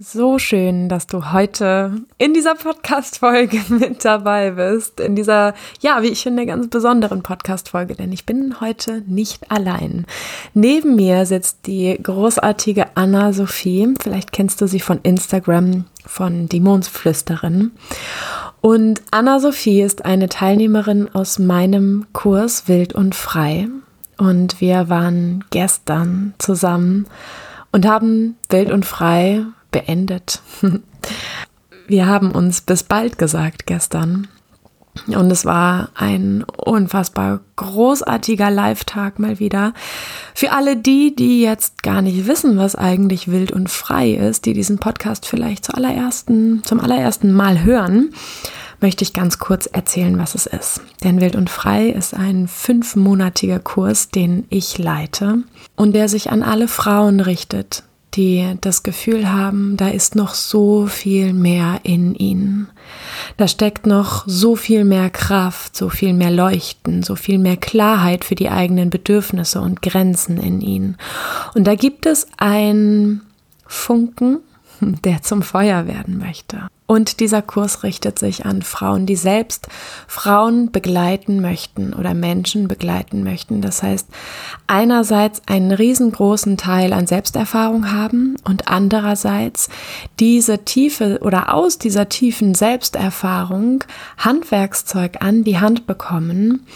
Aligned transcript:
So 0.00 0.40
schön, 0.40 0.88
dass 0.88 1.06
du 1.06 1.30
heute 1.30 1.92
in 2.18 2.34
dieser 2.34 2.56
Podcast-Folge 2.56 3.60
mit 3.68 4.04
dabei 4.04 4.50
bist. 4.50 4.98
In 4.98 5.14
dieser, 5.14 5.54
ja, 5.82 6.02
wie 6.02 6.08
ich 6.08 6.24
finde, 6.24 6.46
ganz 6.46 6.66
besonderen 6.68 7.22
Podcast-Folge, 7.22 7.94
denn 7.94 8.10
ich 8.10 8.26
bin 8.26 8.60
heute 8.60 9.02
nicht 9.06 9.52
allein. 9.52 10.04
Neben 10.52 10.96
mir 10.96 11.26
sitzt 11.26 11.68
die 11.68 11.96
großartige 12.02 12.96
Anna-Sophie. 12.96 13.94
Vielleicht 14.02 14.32
kennst 14.32 14.60
du 14.60 14.66
sie 14.66 14.80
von 14.80 14.98
Instagram, 15.04 15.84
von 16.04 16.48
Dämonsflüsterin. 16.48 17.70
Und 18.60 19.00
Anna-Sophie 19.12 19.82
ist 19.82 20.04
eine 20.04 20.28
Teilnehmerin 20.28 21.08
aus 21.14 21.38
meinem 21.38 22.06
Kurs 22.12 22.66
Wild 22.66 22.94
und 22.94 23.14
Frei. 23.14 23.68
Und 24.18 24.60
wir 24.60 24.88
waren 24.88 25.44
gestern 25.50 26.34
zusammen 26.38 27.06
und 27.70 27.86
haben 27.86 28.36
Wild 28.50 28.72
und 28.72 28.84
Frei 28.84 29.44
beendet. 29.74 30.40
Wir 31.88 32.06
haben 32.06 32.30
uns 32.30 32.60
bis 32.60 32.84
bald 32.84 33.18
gesagt 33.18 33.66
gestern. 33.66 34.28
Und 35.08 35.30
es 35.32 35.44
war 35.44 35.88
ein 35.96 36.44
unfassbar 36.44 37.40
großartiger 37.56 38.48
Live-Tag 38.50 39.18
mal 39.18 39.40
wieder. 39.40 39.74
Für 40.34 40.52
alle 40.52 40.76
die, 40.76 41.16
die 41.16 41.42
jetzt 41.42 41.82
gar 41.82 42.00
nicht 42.00 42.28
wissen, 42.28 42.56
was 42.56 42.76
eigentlich 42.76 43.28
wild 43.28 43.50
und 43.50 43.68
frei 43.68 44.12
ist, 44.12 44.46
die 44.46 44.52
diesen 44.52 44.78
Podcast 44.78 45.26
vielleicht 45.26 45.64
zum 45.64 45.74
allerersten, 45.74 46.62
zum 46.62 46.78
allerersten 46.78 47.32
Mal 47.32 47.64
hören, 47.64 48.14
möchte 48.80 49.02
ich 49.02 49.12
ganz 49.12 49.40
kurz 49.40 49.66
erzählen, 49.66 50.16
was 50.16 50.36
es 50.36 50.46
ist. 50.46 50.80
Denn 51.02 51.20
Wild 51.20 51.34
und 51.34 51.50
Frei 51.50 51.88
ist 51.88 52.14
ein 52.14 52.46
fünfmonatiger 52.46 53.58
Kurs, 53.58 54.10
den 54.10 54.46
ich 54.48 54.78
leite 54.78 55.38
und 55.74 55.94
der 55.94 56.08
sich 56.08 56.30
an 56.30 56.44
alle 56.44 56.68
Frauen 56.68 57.18
richtet, 57.18 57.82
die 58.16 58.56
das 58.60 58.82
Gefühl 58.82 59.30
haben, 59.30 59.76
da 59.76 59.88
ist 59.88 60.14
noch 60.14 60.34
so 60.34 60.86
viel 60.86 61.32
mehr 61.32 61.80
in 61.82 62.14
ihnen. 62.14 62.68
Da 63.36 63.48
steckt 63.48 63.86
noch 63.86 64.24
so 64.26 64.56
viel 64.56 64.84
mehr 64.84 65.10
Kraft, 65.10 65.76
so 65.76 65.88
viel 65.88 66.12
mehr 66.12 66.30
Leuchten, 66.30 67.02
so 67.02 67.16
viel 67.16 67.38
mehr 67.38 67.56
Klarheit 67.56 68.24
für 68.24 68.34
die 68.34 68.50
eigenen 68.50 68.90
Bedürfnisse 68.90 69.60
und 69.60 69.82
Grenzen 69.82 70.38
in 70.38 70.60
ihnen. 70.60 70.96
Und 71.54 71.66
da 71.66 71.74
gibt 71.74 72.06
es 72.06 72.26
ein 72.36 73.22
Funken, 73.66 74.40
der 74.80 75.22
zum 75.22 75.42
Feuer 75.42 75.86
werden 75.86 76.18
möchte. 76.18 76.68
Und 76.86 77.20
dieser 77.20 77.40
Kurs 77.40 77.82
richtet 77.82 78.18
sich 78.18 78.44
an 78.44 78.60
Frauen, 78.60 79.06
die 79.06 79.16
selbst 79.16 79.68
Frauen 80.06 80.70
begleiten 80.70 81.40
möchten 81.40 81.94
oder 81.94 82.12
Menschen 82.12 82.68
begleiten 82.68 83.24
möchten. 83.24 83.62
Das 83.62 83.82
heißt, 83.82 84.06
einerseits 84.66 85.40
einen 85.46 85.72
riesengroßen 85.72 86.58
Teil 86.58 86.92
an 86.92 87.06
Selbsterfahrung 87.06 87.90
haben 87.90 88.36
und 88.44 88.68
andererseits 88.68 89.70
diese 90.20 90.64
tiefe 90.66 91.20
oder 91.22 91.54
aus 91.54 91.78
dieser 91.78 92.10
tiefen 92.10 92.54
Selbsterfahrung 92.54 93.84
Handwerkszeug 94.18 95.22
an 95.22 95.42
die 95.42 95.58
Hand 95.58 95.86
bekommen, 95.86 96.66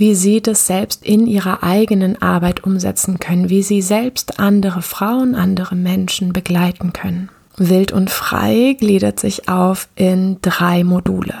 wie 0.00 0.14
sie 0.14 0.40
das 0.40 0.66
selbst 0.66 1.04
in 1.04 1.26
ihrer 1.26 1.62
eigenen 1.62 2.22
Arbeit 2.22 2.64
umsetzen 2.64 3.20
können, 3.20 3.50
wie 3.50 3.62
sie 3.62 3.82
selbst 3.82 4.40
andere 4.40 4.80
Frauen, 4.80 5.34
andere 5.34 5.74
Menschen 5.76 6.32
begleiten 6.32 6.94
können. 6.94 7.28
Wild 7.58 7.92
und 7.92 8.08
frei 8.08 8.74
gliedert 8.80 9.20
sich 9.20 9.50
auf 9.50 9.88
in 9.96 10.38
drei 10.40 10.84
Module. 10.84 11.34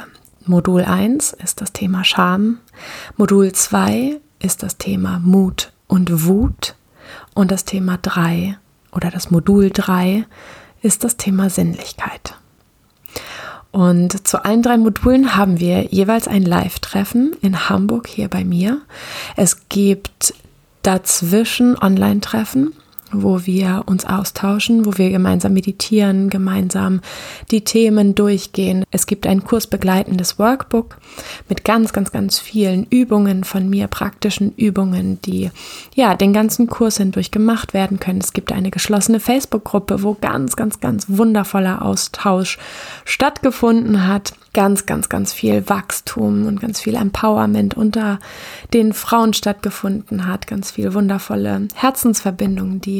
Modul 0.44 0.82
1 0.82 1.32
ist 1.42 1.62
das 1.62 1.72
Thema 1.72 2.04
Scham, 2.04 2.58
Modul 3.16 3.50
2 3.50 4.20
ist 4.40 4.62
das 4.62 4.76
Thema 4.76 5.20
Mut 5.20 5.72
und 5.86 6.26
Wut 6.26 6.74
und 7.32 7.50
das 7.50 7.64
Thema 7.64 7.96
3 8.02 8.58
oder 8.92 9.10
das 9.10 9.30
Modul 9.30 9.70
3 9.70 10.26
ist 10.82 11.02
das 11.02 11.16
Thema 11.16 11.48
Sinnlichkeit. 11.48 12.34
Und 13.72 14.26
zu 14.26 14.44
allen 14.44 14.62
drei 14.62 14.76
Modulen 14.76 15.36
haben 15.36 15.60
wir 15.60 15.84
jeweils 15.86 16.26
ein 16.26 16.42
Live-Treffen 16.42 17.36
in 17.40 17.68
Hamburg 17.68 18.08
hier 18.08 18.28
bei 18.28 18.44
mir. 18.44 18.80
Es 19.36 19.68
gibt 19.68 20.34
dazwischen 20.82 21.78
Online-Treffen 21.78 22.72
wo 23.12 23.46
wir 23.46 23.82
uns 23.86 24.04
austauschen, 24.04 24.86
wo 24.86 24.96
wir 24.96 25.10
gemeinsam 25.10 25.52
meditieren, 25.52 26.30
gemeinsam 26.30 27.00
die 27.50 27.62
Themen 27.62 28.14
durchgehen. 28.14 28.84
Es 28.90 29.06
gibt 29.06 29.26
ein 29.26 29.44
kursbegleitendes 29.44 30.38
Workbook 30.38 30.98
mit 31.48 31.64
ganz, 31.64 31.92
ganz, 31.92 32.12
ganz 32.12 32.38
vielen 32.38 32.84
Übungen 32.84 33.44
von 33.44 33.68
mir, 33.68 33.86
praktischen 33.86 34.52
Übungen, 34.56 35.20
die 35.22 35.50
ja 35.94 36.14
den 36.14 36.32
ganzen 36.32 36.66
Kurs 36.66 36.98
hindurch 36.98 37.30
gemacht 37.30 37.74
werden 37.74 38.00
können. 38.00 38.20
Es 38.20 38.32
gibt 38.32 38.52
eine 38.52 38.70
geschlossene 38.70 39.20
Facebook-Gruppe, 39.20 40.02
wo 40.02 40.14
ganz, 40.20 40.56
ganz, 40.56 40.80
ganz 40.80 41.06
wundervoller 41.08 41.82
Austausch 41.82 42.58
stattgefunden 43.04 44.06
hat 44.06 44.34
ganz, 44.52 44.86
ganz, 44.86 45.08
ganz 45.08 45.32
viel 45.32 45.68
Wachstum 45.68 46.46
und 46.46 46.60
ganz 46.60 46.80
viel 46.80 46.94
Empowerment 46.94 47.74
unter 47.74 48.18
den 48.74 48.92
Frauen 48.92 49.32
stattgefunden 49.32 50.26
hat, 50.26 50.46
ganz 50.46 50.72
viel 50.72 50.92
wundervolle 50.94 51.68
Herzensverbindungen, 51.74 52.80
die 52.80 52.99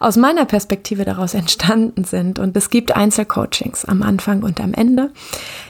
aus 0.00 0.16
meiner 0.16 0.44
Perspektive 0.44 1.04
daraus 1.04 1.34
entstanden 1.34 2.04
sind. 2.04 2.38
Und 2.38 2.56
es 2.56 2.70
gibt 2.70 2.94
Einzelcoachings 2.94 3.84
am 3.84 4.02
Anfang 4.02 4.42
und 4.42 4.60
am 4.60 4.74
Ende, 4.74 5.10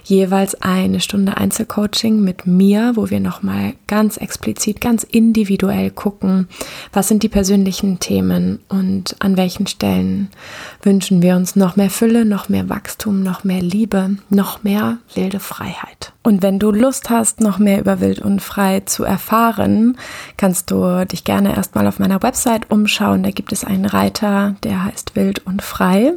jeweils 0.04 0.60
eine 0.62 1.00
Stunde 1.00 1.36
Einzelcoaching 1.36 2.20
mit 2.20 2.46
mir, 2.46 2.92
wo 2.94 3.10
wir 3.10 3.20
nochmal 3.20 3.74
ganz 3.86 4.16
explizit, 4.16 4.80
ganz 4.80 5.04
individuell 5.04 5.90
gucken, 5.90 6.48
was 6.92 7.08
sind 7.08 7.22
die 7.22 7.28
persönlichen 7.28 7.98
Themen 8.00 8.60
und 8.68 9.16
an 9.20 9.36
welchen 9.36 9.66
Stellen 9.66 10.28
wünschen 10.82 11.22
wir 11.22 11.36
uns 11.36 11.56
noch 11.56 11.76
mehr 11.76 11.90
Fülle, 11.90 12.24
noch 12.24 12.48
mehr 12.48 12.68
Wachstum, 12.68 13.22
noch 13.22 13.44
mehr 13.44 13.62
Liebe, 13.62 14.16
noch 14.30 14.62
mehr 14.62 14.98
wilde 15.14 15.40
Freiheit. 15.40 16.11
Und 16.22 16.42
wenn 16.42 16.60
du 16.60 16.70
Lust 16.70 17.10
hast, 17.10 17.40
noch 17.40 17.58
mehr 17.58 17.80
über 17.80 18.00
Wild 18.00 18.20
und 18.20 18.40
Frei 18.40 18.80
zu 18.80 19.02
erfahren, 19.02 19.98
kannst 20.36 20.70
du 20.70 21.04
dich 21.04 21.24
gerne 21.24 21.56
erstmal 21.56 21.86
auf 21.88 21.98
meiner 21.98 22.22
Website 22.22 22.70
umschauen. 22.70 23.24
Da 23.24 23.30
gibt 23.30 23.52
es 23.52 23.64
einen 23.64 23.86
Reiter, 23.86 24.54
der 24.62 24.84
heißt 24.84 25.16
Wild 25.16 25.44
und 25.46 25.62
Frei. 25.62 26.12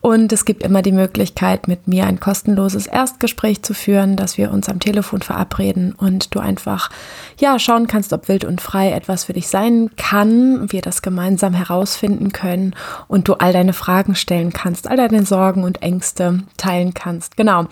Und 0.00 0.32
es 0.32 0.44
gibt 0.44 0.64
immer 0.64 0.82
die 0.82 0.92
Möglichkeit, 0.92 1.68
mit 1.68 1.86
mir 1.86 2.06
ein 2.06 2.18
kostenloses 2.18 2.86
Erstgespräch 2.86 3.62
zu 3.62 3.72
führen, 3.72 4.16
dass 4.16 4.36
wir 4.36 4.50
uns 4.50 4.68
am 4.68 4.80
Telefon 4.80 5.22
verabreden 5.22 5.94
und 5.96 6.34
du 6.34 6.40
einfach, 6.40 6.90
ja, 7.38 7.58
schauen 7.60 7.86
kannst, 7.86 8.12
ob 8.12 8.28
Wild 8.28 8.44
und 8.44 8.60
Frei 8.60 8.90
etwas 8.90 9.24
für 9.24 9.32
dich 9.32 9.46
sein 9.46 9.90
kann, 9.96 10.72
wir 10.72 10.82
das 10.82 11.02
gemeinsam 11.02 11.54
herausfinden 11.54 12.32
können 12.32 12.74
und 13.06 13.28
du 13.28 13.34
all 13.34 13.52
deine 13.52 13.74
Fragen 13.74 14.16
stellen 14.16 14.52
kannst, 14.52 14.88
all 14.88 14.96
deine 14.96 15.24
Sorgen 15.24 15.62
und 15.62 15.82
Ängste 15.82 16.40
teilen 16.56 16.94
kannst. 16.94 17.36
Genau. 17.36 17.66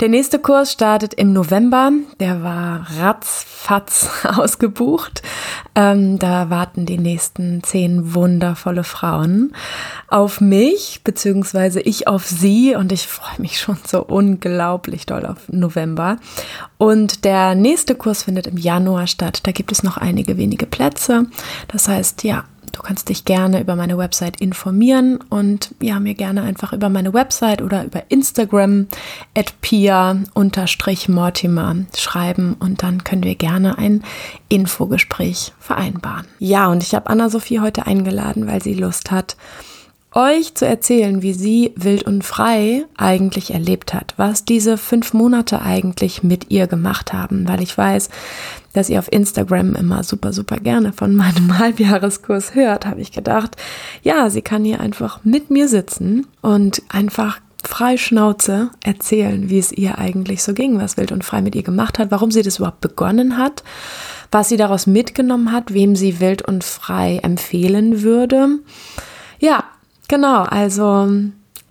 Der 0.00 0.08
nächste 0.08 0.40
Kurs 0.40 0.72
startet 0.72 1.19
im 1.20 1.34
November. 1.34 1.92
Der 2.18 2.42
war 2.42 2.86
ratzfatz 2.98 4.08
ausgebucht. 4.24 5.20
Ähm, 5.74 6.18
da 6.18 6.48
warten 6.48 6.86
die 6.86 6.96
nächsten 6.96 7.62
zehn 7.62 8.14
wundervolle 8.14 8.84
Frauen 8.84 9.52
auf 10.08 10.40
mich, 10.40 11.02
beziehungsweise 11.04 11.80
ich 11.82 12.08
auf 12.08 12.26
sie. 12.26 12.74
Und 12.74 12.90
ich 12.90 13.06
freue 13.06 13.38
mich 13.38 13.60
schon 13.60 13.76
so 13.86 14.02
unglaublich 14.02 15.04
doll 15.04 15.26
auf 15.26 15.46
November. 15.48 16.16
Und 16.78 17.26
der 17.26 17.54
nächste 17.54 17.94
Kurs 17.94 18.22
findet 18.22 18.46
im 18.46 18.56
Januar 18.56 19.06
statt. 19.06 19.40
Da 19.42 19.52
gibt 19.52 19.72
es 19.72 19.82
noch 19.82 19.98
einige 19.98 20.38
wenige 20.38 20.64
Plätze. 20.64 21.26
Das 21.68 21.86
heißt, 21.86 22.24
ja, 22.24 22.44
Du 22.72 22.82
kannst 22.82 23.08
dich 23.08 23.24
gerne 23.24 23.60
über 23.60 23.76
meine 23.76 23.98
Website 23.98 24.40
informieren 24.40 25.18
und 25.28 25.74
ja, 25.80 26.00
mir 26.00 26.14
gerne 26.14 26.42
einfach 26.42 26.72
über 26.72 26.88
meine 26.88 27.12
Website 27.12 27.62
oder 27.62 27.84
über 27.84 28.02
Instagram 28.08 28.86
at 29.36 29.60
pia-mortimer 29.60 31.76
schreiben 31.96 32.56
und 32.58 32.82
dann 32.82 33.04
können 33.04 33.24
wir 33.24 33.34
gerne 33.34 33.78
ein 33.78 34.02
Infogespräch 34.48 35.52
vereinbaren. 35.58 36.26
Ja, 36.38 36.68
und 36.68 36.82
ich 36.82 36.94
habe 36.94 37.08
Anna-Sophie 37.08 37.60
heute 37.60 37.86
eingeladen, 37.86 38.46
weil 38.46 38.62
sie 38.62 38.74
Lust 38.74 39.10
hat, 39.10 39.36
euch 40.12 40.54
zu 40.54 40.66
erzählen, 40.66 41.22
wie 41.22 41.32
sie 41.32 41.72
wild 41.76 42.02
und 42.02 42.24
frei 42.24 42.84
eigentlich 42.96 43.52
erlebt 43.52 43.94
hat, 43.94 44.14
was 44.16 44.44
diese 44.44 44.76
fünf 44.76 45.12
Monate 45.12 45.62
eigentlich 45.62 46.22
mit 46.22 46.50
ihr 46.50 46.66
gemacht 46.66 47.12
haben, 47.12 47.46
weil 47.46 47.62
ich 47.62 47.76
weiß, 47.76 48.08
dass 48.72 48.88
ihr 48.88 48.98
auf 48.98 49.12
Instagram 49.12 49.76
immer 49.76 50.02
super, 50.02 50.32
super 50.32 50.56
gerne 50.56 50.92
von 50.92 51.14
meinem 51.14 51.58
Halbjahreskurs 51.58 52.54
hört, 52.54 52.86
habe 52.86 53.00
ich 53.00 53.12
gedacht, 53.12 53.56
ja, 54.02 54.30
sie 54.30 54.42
kann 54.42 54.64
hier 54.64 54.80
einfach 54.80 55.20
mit 55.24 55.50
mir 55.50 55.68
sitzen 55.68 56.26
und 56.40 56.82
einfach 56.88 57.40
frei 57.64 57.96
Schnauze 57.96 58.70
erzählen, 58.82 59.48
wie 59.48 59.58
es 59.58 59.70
ihr 59.70 59.98
eigentlich 59.98 60.42
so 60.42 60.54
ging, 60.54 60.80
was 60.80 60.96
wild 60.96 61.12
und 61.12 61.24
frei 61.24 61.42
mit 61.42 61.54
ihr 61.54 61.62
gemacht 61.62 61.98
hat, 61.98 62.10
warum 62.10 62.30
sie 62.30 62.42
das 62.42 62.58
überhaupt 62.58 62.80
begonnen 62.80 63.36
hat, 63.36 63.62
was 64.32 64.48
sie 64.48 64.56
daraus 64.56 64.86
mitgenommen 64.86 65.52
hat, 65.52 65.72
wem 65.72 65.94
sie 65.94 66.20
wild 66.20 66.42
und 66.42 66.64
frei 66.64 67.20
empfehlen 67.22 68.02
würde. 68.02 68.58
Ja, 69.38 69.64
Genau, 70.10 70.42
also 70.42 71.08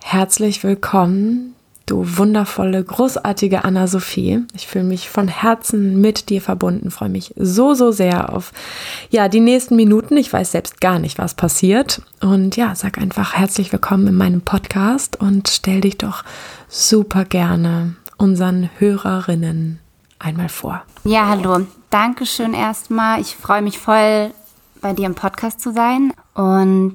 herzlich 0.02 0.64
willkommen. 0.64 1.54
du 1.84 2.16
wundervolle, 2.16 2.82
großartige 2.82 3.64
Anna-Sophie. 3.64 4.46
Ich 4.54 4.66
fühle 4.66 4.84
mich 4.84 5.10
von 5.10 5.28
Herzen 5.28 6.00
mit 6.00 6.30
dir 6.30 6.40
verbunden, 6.40 6.90
freue 6.90 7.10
mich 7.10 7.34
so, 7.36 7.74
so 7.74 7.90
sehr 7.90 8.32
auf 8.32 8.52
ja, 9.10 9.28
die 9.28 9.40
nächsten 9.40 9.76
Minuten. 9.76 10.16
Ich 10.16 10.32
weiß 10.32 10.52
selbst 10.52 10.80
gar 10.80 10.98
nicht, 10.98 11.18
was 11.18 11.34
passiert. 11.34 12.00
Und 12.22 12.56
ja, 12.56 12.74
sag 12.74 12.96
einfach 12.96 13.34
herzlich 13.34 13.72
willkommen 13.72 14.06
in 14.06 14.14
meinem 14.14 14.40
Podcast 14.40 15.20
und 15.20 15.48
stell 15.48 15.82
dich 15.82 15.98
doch 15.98 16.24
super 16.66 17.26
gerne 17.26 17.94
unseren 18.16 18.70
Hörerinnen 18.78 19.80
einmal 20.18 20.48
vor. 20.48 20.82
Ja, 21.04 21.28
hallo. 21.28 21.66
Dankeschön 21.90 22.54
erstmal. 22.54 23.20
Ich 23.20 23.36
freue 23.36 23.60
mich 23.60 23.78
voll, 23.78 24.30
bei 24.80 24.94
dir 24.94 25.04
im 25.04 25.14
Podcast 25.14 25.60
zu 25.60 25.74
sein. 25.74 26.14
Und 26.32 26.94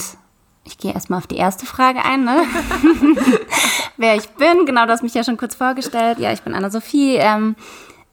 ich 0.66 0.78
gehe 0.78 0.94
erstmal 0.94 1.20
auf 1.20 1.28
die 1.28 1.38
erste 1.38 1.66
Frage 1.66 2.04
ein, 2.04 2.26
ne? 2.26 2.44
Wer 3.98 4.16
ich 4.16 4.30
bin, 4.30 4.66
genau, 4.66 4.86
du 4.86 4.92
hast 4.92 5.04
mich 5.04 5.14
ja 5.14 5.24
schon 5.24 5.38
kurz 5.38 5.56
vorgestellt. 5.56 6.20
Ja, 6.20 6.34
ich 6.34 6.42
bin 6.42 6.54
Anna-Sophie. 6.54 7.16
Ähm, 7.16 7.56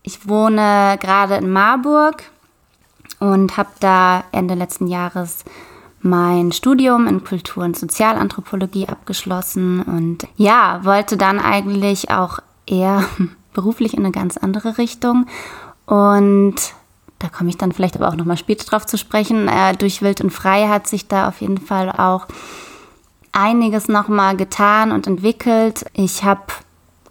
ich 0.02 0.28
wohne 0.28 0.98
gerade 1.00 1.36
in 1.36 1.50
Marburg 1.50 2.24
und 3.18 3.56
habe 3.56 3.70
da 3.80 4.24
Ende 4.32 4.54
letzten 4.54 4.86
Jahres 4.86 5.44
mein 6.00 6.52
Studium 6.52 7.06
in 7.06 7.24
Kultur- 7.24 7.64
und 7.64 7.78
Sozialanthropologie 7.78 8.88
abgeschlossen 8.88 9.80
und 9.82 10.26
ja, 10.36 10.80
wollte 10.84 11.16
dann 11.16 11.38
eigentlich 11.38 12.10
auch 12.10 12.40
eher 12.66 13.04
beruflich 13.54 13.94
in 13.94 14.00
eine 14.00 14.12
ganz 14.12 14.36
andere 14.36 14.78
Richtung 14.78 15.26
und 15.86 16.56
da 17.22 17.28
komme 17.28 17.50
ich 17.50 17.56
dann 17.56 17.72
vielleicht 17.72 17.96
aber 17.96 18.08
auch 18.08 18.16
nochmal 18.16 18.36
später 18.36 18.64
drauf 18.64 18.84
zu 18.84 18.98
sprechen. 18.98 19.46
Äh, 19.46 19.76
durch 19.76 20.02
Wild 20.02 20.20
und 20.20 20.30
Frei 20.30 20.66
hat 20.66 20.88
sich 20.88 21.06
da 21.06 21.28
auf 21.28 21.40
jeden 21.40 21.58
Fall 21.58 21.90
auch 21.92 22.26
einiges 23.30 23.86
nochmal 23.86 24.36
getan 24.36 24.90
und 24.90 25.06
entwickelt. 25.06 25.84
Ich 25.92 26.24
habe 26.24 26.42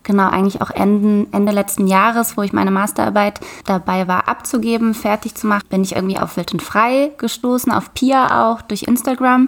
genau 0.03 0.27
eigentlich 0.27 0.61
auch 0.61 0.69
Ende, 0.69 1.27
Ende 1.31 1.53
letzten 1.53 1.87
Jahres, 1.87 2.35
wo 2.35 2.41
ich 2.41 2.51
meine 2.51 2.71
Masterarbeit 2.71 3.39
dabei 3.65 4.07
war 4.09 4.27
abzugeben, 4.27 4.93
fertig 4.93 5.35
zu 5.35 5.47
machen, 5.47 5.67
bin 5.69 5.83
ich 5.83 5.95
irgendwie 5.95 6.19
auf 6.19 6.35
Wild 6.35 6.51
und 6.51 6.61
Frei 6.61 7.11
gestoßen, 7.17 7.71
auf 7.71 7.93
Pia 7.93 8.49
auch 8.51 8.61
durch 8.61 8.83
Instagram 8.83 9.47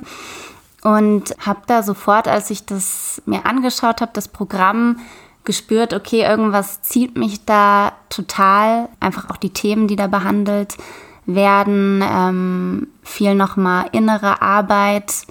und 0.83 1.35
habe 1.45 1.61
da 1.67 1.83
sofort, 1.83 2.27
als 2.27 2.49
ich 2.49 2.65
das 2.65 3.21
mir 3.25 3.45
angeschaut 3.45 3.99
habe, 3.99 4.11
das 4.13 4.27
Programm 4.27 4.99
gespürt, 5.43 5.93
okay, 5.93 6.21
irgendwas 6.21 6.81
zieht 6.81 7.17
mich 7.17 7.45
da 7.45 7.93
total. 8.09 8.89
Einfach 8.99 9.29
auch 9.29 9.37
die 9.37 9.51
Themen, 9.51 9.87
die 9.87 9.95
da 9.95 10.07
behandelt 10.07 10.77
werden, 11.25 12.03
ähm, 12.03 12.87
viel 13.01 13.35
nochmal 13.35 13.87
innere 13.91 14.41
Arbeit 14.41 15.25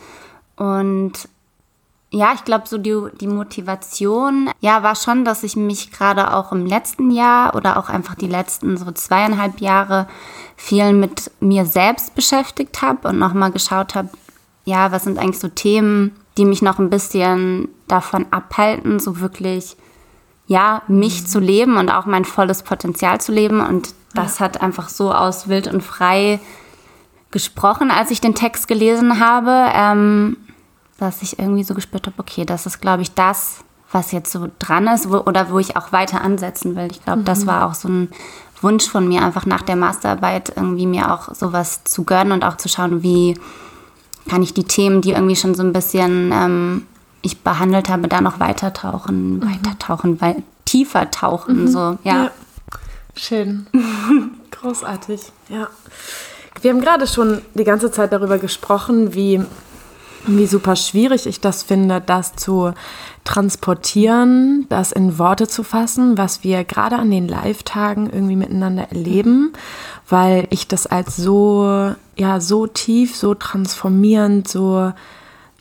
und 0.56 1.29
ja, 2.14 2.32
ich 2.35 2.44
glaube, 2.44 2.69
so 2.69 2.76
die, 2.76 2.94
die 3.20 3.26
Motivation, 3.26 4.50
ja, 4.61 4.82
war 4.82 4.94
schon, 4.97 5.25
dass 5.25 5.43
ich 5.43 5.56
mich 5.56 5.91
gerade 5.91 6.35
auch 6.35 6.53
im 6.53 6.67
letzten 6.67 7.11
Jahr 7.11 7.56
oder 7.56 7.79
auch 7.79 7.88
einfach 7.88 8.15
die 8.15 8.29
letzten 8.29 8.76
so 8.76 8.93
zweieinhalb 8.93 9.61
Jahre 9.62 10.06
viel 10.56 10.93
mit 10.93 11.31
mir 11.41 11.65
selbst 11.65 12.15
beschäftigt 12.15 12.82
habe 12.82 13.08
und 13.08 13.19
nochmal 13.19 13.50
geschaut 13.50 13.94
habe, 13.94 14.11
ja, 14.65 14.93
was 14.93 15.05
sind 15.05 15.19
eigentlich 15.19 15.41
so 15.41 15.49
Themen, 15.49 16.15
die 16.37 16.44
mich 16.44 16.61
noch 16.61 16.79
ein 16.79 16.91
bisschen 16.91 17.69
davon 17.88 18.26
abhalten, 18.31 19.00
so 19.00 19.20
wirklich 19.20 19.76
ja, 20.47 20.83
mich 20.89 21.23
mhm. 21.23 21.27
zu 21.27 21.41
leben 21.41 21.77
und 21.77 21.91
auch 21.91 22.06
mein 22.06 22.25
volles 22.25 22.62
Potenzial 22.62 23.21
zu 23.21 23.33
leben. 23.33 23.61
Und 23.61 23.94
das 24.15 24.39
ja. 24.39 24.47
hat 24.47 24.61
einfach 24.61 24.89
so 24.89 25.12
aus 25.12 25.49
wild 25.49 25.67
und 25.67 25.83
frei 25.83 26.41
gesprochen, 27.31 27.91
als 27.91 28.11
ich 28.11 28.21
den 28.21 28.35
Text 28.35 28.69
gelesen 28.69 29.19
habe, 29.19 29.71
ähm, 29.75 30.37
dass 30.99 31.23
ich 31.23 31.39
irgendwie 31.39 31.65
so 31.65 31.75
gespürt 31.75 32.06
habe, 32.06 32.19
okay, 32.19 32.44
das 32.44 32.67
ist, 32.67 32.81
glaube 32.81 33.03
ich, 33.03 33.15
das, 33.15 33.65
was 33.91 34.12
jetzt 34.12 34.31
so 34.31 34.49
dran 34.59 34.87
ist 34.87 35.11
wo, 35.11 35.19
oder 35.19 35.50
wo 35.50 35.59
ich 35.59 35.77
auch 35.77 35.93
weiter 35.93 36.21
ansetzen 36.21 36.77
will. 36.77 36.89
Ich 36.91 37.03
glaube, 37.03 37.21
mhm. 37.21 37.25
das 37.25 37.47
war 37.47 37.67
auch 37.67 37.75
so 37.75 37.89
ein 37.89 38.11
Wunsch 38.61 38.89
von 38.89 39.09
mir, 39.09 39.23
einfach 39.23 39.47
nach 39.47 39.62
der 39.62 39.77
Masterarbeit 39.77 40.53
irgendwie 40.55 40.87
mir 40.87 41.12
auch 41.12 41.35
sowas 41.35 41.83
zu 41.85 42.05
gönnen 42.05 42.33
und 42.33 42.44
auch 42.44 42.56
zu 42.56 42.69
schauen, 42.69 43.03
wie 43.03 43.39
kann 44.29 44.43
ich 44.43 44.55
die 44.55 44.65
Themen, 44.65 45.00
die 45.00 45.12
irgendwie 45.12 45.35
schon 45.35 45.55
so 45.55 45.62
ein 45.62 45.73
bisschen 45.73 46.31
ähm, 46.33 46.87
ich 47.23 47.41
behandelt 47.41 47.89
habe, 47.89 48.09
da 48.09 48.21
noch 48.21 48.41
weiter 48.41 48.73
tauchen, 48.73 49.37
mhm. 49.37 49.43
weiter 49.43 49.79
tauchen, 49.79 50.21
wei 50.21 50.43
tiefer 50.65 51.11
tauchen. 51.11 51.63
Mhm. 51.63 51.69
So, 51.69 51.79
ja. 51.79 52.25
ja. 52.25 52.31
Schön. 53.15 53.67
Großartig, 54.51 55.33
ja. 55.49 55.69
Wir 56.61 56.73
haben 56.73 56.81
gerade 56.81 57.07
schon 57.07 57.43
die 57.55 57.65
ganze 57.65 57.91
Zeit 57.91 58.13
darüber 58.13 58.39
gesprochen, 58.39 59.15
wie, 59.15 59.41
wie 60.27 60.47
super 60.47 60.77
schwierig 60.77 61.27
ich 61.27 61.41
das 61.41 61.63
finde, 61.63 62.01
das 62.01 62.37
zu 62.37 62.73
transportieren, 63.25 64.67
das 64.69 64.93
in 64.93 65.19
Worte 65.19 65.49
zu 65.49 65.63
fassen, 65.63 66.19
was 66.19 66.45
wir 66.45 66.65
gerade 66.65 66.97
an 66.97 67.11
den 67.11 67.29
Live-Tagen 67.29 68.11
irgendwie 68.11 68.37
miteinander 68.37 68.89
erleben, 68.91 69.53
weil 70.09 70.47
ich 70.51 70.69
das 70.69 70.87
als 70.87 71.17
so, 71.17 71.95
ja, 72.17 72.41
so 72.41 72.67
tief, 72.67 73.17
so 73.17 73.35
transformierend, 73.35 74.49
so 74.49 74.93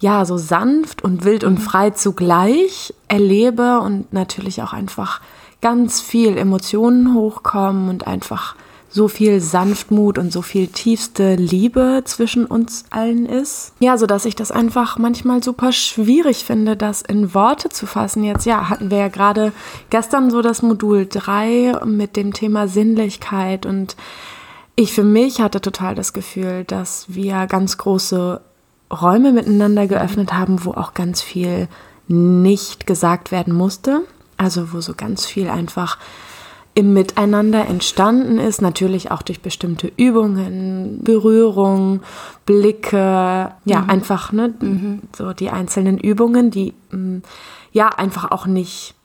ja, 0.01 0.25
so 0.25 0.37
sanft 0.37 1.03
und 1.03 1.23
wild 1.23 1.43
und 1.43 1.59
mhm. 1.59 1.63
frei 1.63 1.91
zugleich 1.91 2.93
erlebe 3.07 3.79
und 3.79 4.11
natürlich 4.11 4.61
auch 4.61 4.73
einfach 4.73 5.21
ganz 5.61 6.01
viel 6.01 6.37
Emotionen 6.37 7.13
hochkommen 7.13 7.87
und 7.87 8.07
einfach 8.07 8.55
so 8.89 9.07
viel 9.07 9.39
Sanftmut 9.39 10.17
und 10.17 10.33
so 10.33 10.41
viel 10.41 10.67
tiefste 10.67 11.35
Liebe 11.35 12.01
zwischen 12.03 12.45
uns 12.45 12.83
allen 12.89 13.25
ist. 13.25 13.73
Ja, 13.79 13.97
so 13.97 14.05
dass 14.05 14.25
ich 14.25 14.35
das 14.35 14.51
einfach 14.51 14.97
manchmal 14.97 15.41
super 15.41 15.71
schwierig 15.71 16.43
finde, 16.43 16.75
das 16.75 17.01
in 17.01 17.33
Worte 17.33 17.69
zu 17.69 17.85
fassen. 17.85 18.23
Jetzt, 18.23 18.45
ja, 18.45 18.69
hatten 18.69 18.91
wir 18.91 18.97
ja 18.97 19.07
gerade 19.07 19.53
gestern 19.91 20.29
so 20.29 20.41
das 20.41 20.61
Modul 20.61 21.07
3 21.09 21.85
mit 21.85 22.17
dem 22.17 22.33
Thema 22.33 22.67
Sinnlichkeit 22.67 23.65
und 23.65 23.95
ich 24.75 24.93
für 24.93 25.03
mich 25.03 25.41
hatte 25.41 25.61
total 25.61 25.95
das 25.95 26.11
Gefühl, 26.11 26.63
dass 26.65 27.05
wir 27.07 27.45
ganz 27.47 27.77
große 27.77 28.41
Räume 28.91 29.31
miteinander 29.31 29.87
geöffnet 29.87 30.33
haben, 30.33 30.65
wo 30.65 30.71
auch 30.71 30.93
ganz 30.93 31.21
viel 31.21 31.67
nicht 32.07 32.85
gesagt 32.85 33.31
werden 33.31 33.53
musste. 33.53 34.01
Also 34.37 34.73
wo 34.73 34.81
so 34.81 34.93
ganz 34.95 35.25
viel 35.25 35.49
einfach 35.49 35.97
im 36.73 36.93
Miteinander 36.93 37.67
entstanden 37.67 38.39
ist, 38.39 38.61
natürlich 38.61 39.11
auch 39.11 39.21
durch 39.21 39.41
bestimmte 39.41 39.91
Übungen, 39.97 40.99
Berührung, 41.03 42.01
Blicke, 42.45 43.51
ja, 43.65 43.81
mhm. 43.81 43.89
einfach, 43.89 44.31
ne, 44.31 44.53
mhm. 44.59 45.01
so 45.15 45.33
die 45.33 45.49
einzelnen 45.49 45.97
Übungen, 45.97 46.49
die 46.49 46.73
mm, 46.91 47.17
ja 47.73 47.89
einfach 47.89 48.31
auch 48.31 48.45
nicht 48.45 48.95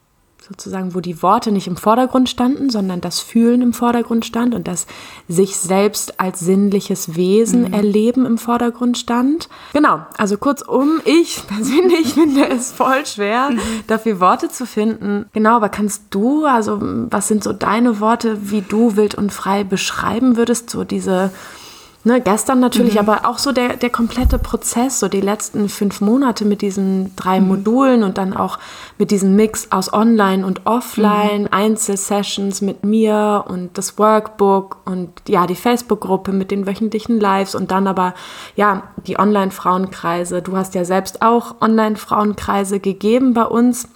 sozusagen, 0.47 0.95
wo 0.95 1.01
die 1.01 1.21
Worte 1.21 1.51
nicht 1.51 1.67
im 1.67 1.75
Vordergrund 1.75 2.29
standen, 2.29 2.69
sondern 2.69 3.01
das 3.01 3.19
Fühlen 3.19 3.61
im 3.61 3.73
Vordergrund 3.73 4.25
stand 4.25 4.55
und 4.55 4.67
das 4.67 4.87
sich 5.27 5.57
selbst 5.57 6.19
als 6.19 6.39
sinnliches 6.39 7.15
Wesen 7.15 7.65
mhm. 7.65 7.73
erleben 7.73 8.25
im 8.25 8.37
Vordergrund 8.37 8.97
stand. 8.97 9.49
Genau, 9.73 9.99
also 10.17 10.37
kurzum, 10.37 11.01
ich 11.05 11.45
persönlich 11.47 12.13
finde 12.13 12.47
es 12.47 12.71
voll 12.71 13.05
schwer, 13.05 13.49
mhm. 13.51 13.59
dafür 13.87 14.19
Worte 14.19 14.49
zu 14.49 14.65
finden. 14.65 15.25
Genau, 15.33 15.57
aber 15.57 15.69
kannst 15.69 16.03
du, 16.11 16.45
also 16.45 16.79
was 16.81 17.27
sind 17.27 17.43
so 17.43 17.51
deine 17.51 17.99
Worte, 17.99 18.49
wie 18.49 18.61
du 18.61 18.95
wild 18.95 19.15
und 19.15 19.33
frei 19.33 19.63
beschreiben 19.63 20.37
würdest, 20.37 20.69
so 20.69 20.83
diese 20.83 21.31
Ne, 22.07 22.21
gestern 22.21 22.61
natürlich, 22.61 22.93
mhm. 22.93 22.99
aber 22.99 23.25
auch 23.27 23.37
so 23.37 23.51
der, 23.51 23.75
der 23.75 23.89
komplette 23.89 24.39
Prozess, 24.39 25.01
so 25.01 25.09
die 25.09 25.19
letzten 25.19 25.67
fünf 25.67 25.99
Monate 25.99 26.45
mit 26.45 26.61
diesen 26.61 27.13
drei 27.17 27.41
mhm. 27.41 27.47
Modulen 27.49 28.03
und 28.03 28.17
dann 28.17 28.33
auch 28.33 28.59
mit 28.97 29.11
diesem 29.11 29.35
Mix 29.35 29.73
aus 29.73 29.91
Online 29.91 30.45
und 30.45 30.65
Offline, 30.65 31.41
mhm. 31.41 31.47
Einzelsessions 31.51 32.61
mit 32.61 32.85
mir 32.85 33.43
und 33.49 33.77
das 33.77 33.99
Workbook 33.99 34.77
und 34.85 35.09
ja, 35.27 35.47
die 35.47 35.55
Facebook-Gruppe 35.55 36.31
mit 36.31 36.49
den 36.49 36.65
wöchentlichen 36.65 37.19
Lives 37.19 37.55
und 37.55 37.71
dann 37.71 37.87
aber 37.87 38.13
ja, 38.55 38.83
die 39.05 39.19
Online-Frauenkreise. 39.19 40.41
Du 40.41 40.55
hast 40.55 40.75
ja 40.75 40.85
selbst 40.85 41.21
auch 41.21 41.55
Online-Frauenkreise 41.59 42.79
gegeben 42.79 43.33
bei 43.33 43.43
uns 43.43 43.89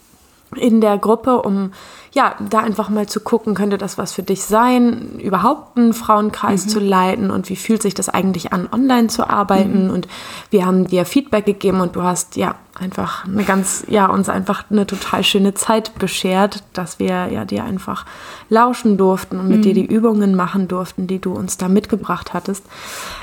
in 0.55 0.81
der 0.81 0.97
Gruppe, 0.97 1.41
um 1.41 1.71
ja, 2.13 2.35
da 2.49 2.59
einfach 2.59 2.89
mal 2.89 3.07
zu 3.07 3.21
gucken, 3.21 3.55
könnte 3.55 3.77
das 3.77 3.97
was 3.97 4.11
für 4.11 4.23
dich 4.23 4.43
sein, 4.43 5.17
überhaupt 5.19 5.77
einen 5.77 5.93
Frauenkreis 5.93 6.65
mhm. 6.65 6.69
zu 6.69 6.79
leiten 6.81 7.31
und 7.31 7.49
wie 7.49 7.55
fühlt 7.55 7.81
sich 7.81 7.93
das 7.93 8.09
eigentlich 8.09 8.51
an, 8.51 8.67
online 8.69 9.07
zu 9.07 9.29
arbeiten. 9.29 9.85
Mhm. 9.85 9.91
Und 9.91 10.07
wir 10.49 10.65
haben 10.65 10.87
dir 10.87 11.05
Feedback 11.05 11.45
gegeben 11.45 11.79
und 11.79 11.95
du 11.95 12.03
hast 12.03 12.35
ja 12.35 12.55
einfach 12.77 13.25
eine 13.25 13.45
ganz, 13.45 13.85
ja, 13.87 14.07
uns 14.07 14.27
einfach 14.27 14.65
eine 14.69 14.85
total 14.85 15.23
schöne 15.23 15.53
Zeit 15.53 15.97
beschert, 15.99 16.63
dass 16.73 16.99
wir 16.99 17.27
ja 17.31 17.45
dir 17.45 17.63
einfach 17.63 18.05
lauschen 18.49 18.97
durften 18.97 19.39
und 19.39 19.47
mit 19.47 19.59
mhm. 19.59 19.61
dir 19.61 19.73
die 19.73 19.85
Übungen 19.85 20.35
machen 20.35 20.67
durften, 20.67 21.07
die 21.07 21.19
du 21.19 21.31
uns 21.31 21.55
da 21.55 21.69
mitgebracht 21.69 22.33
hattest. 22.33 22.65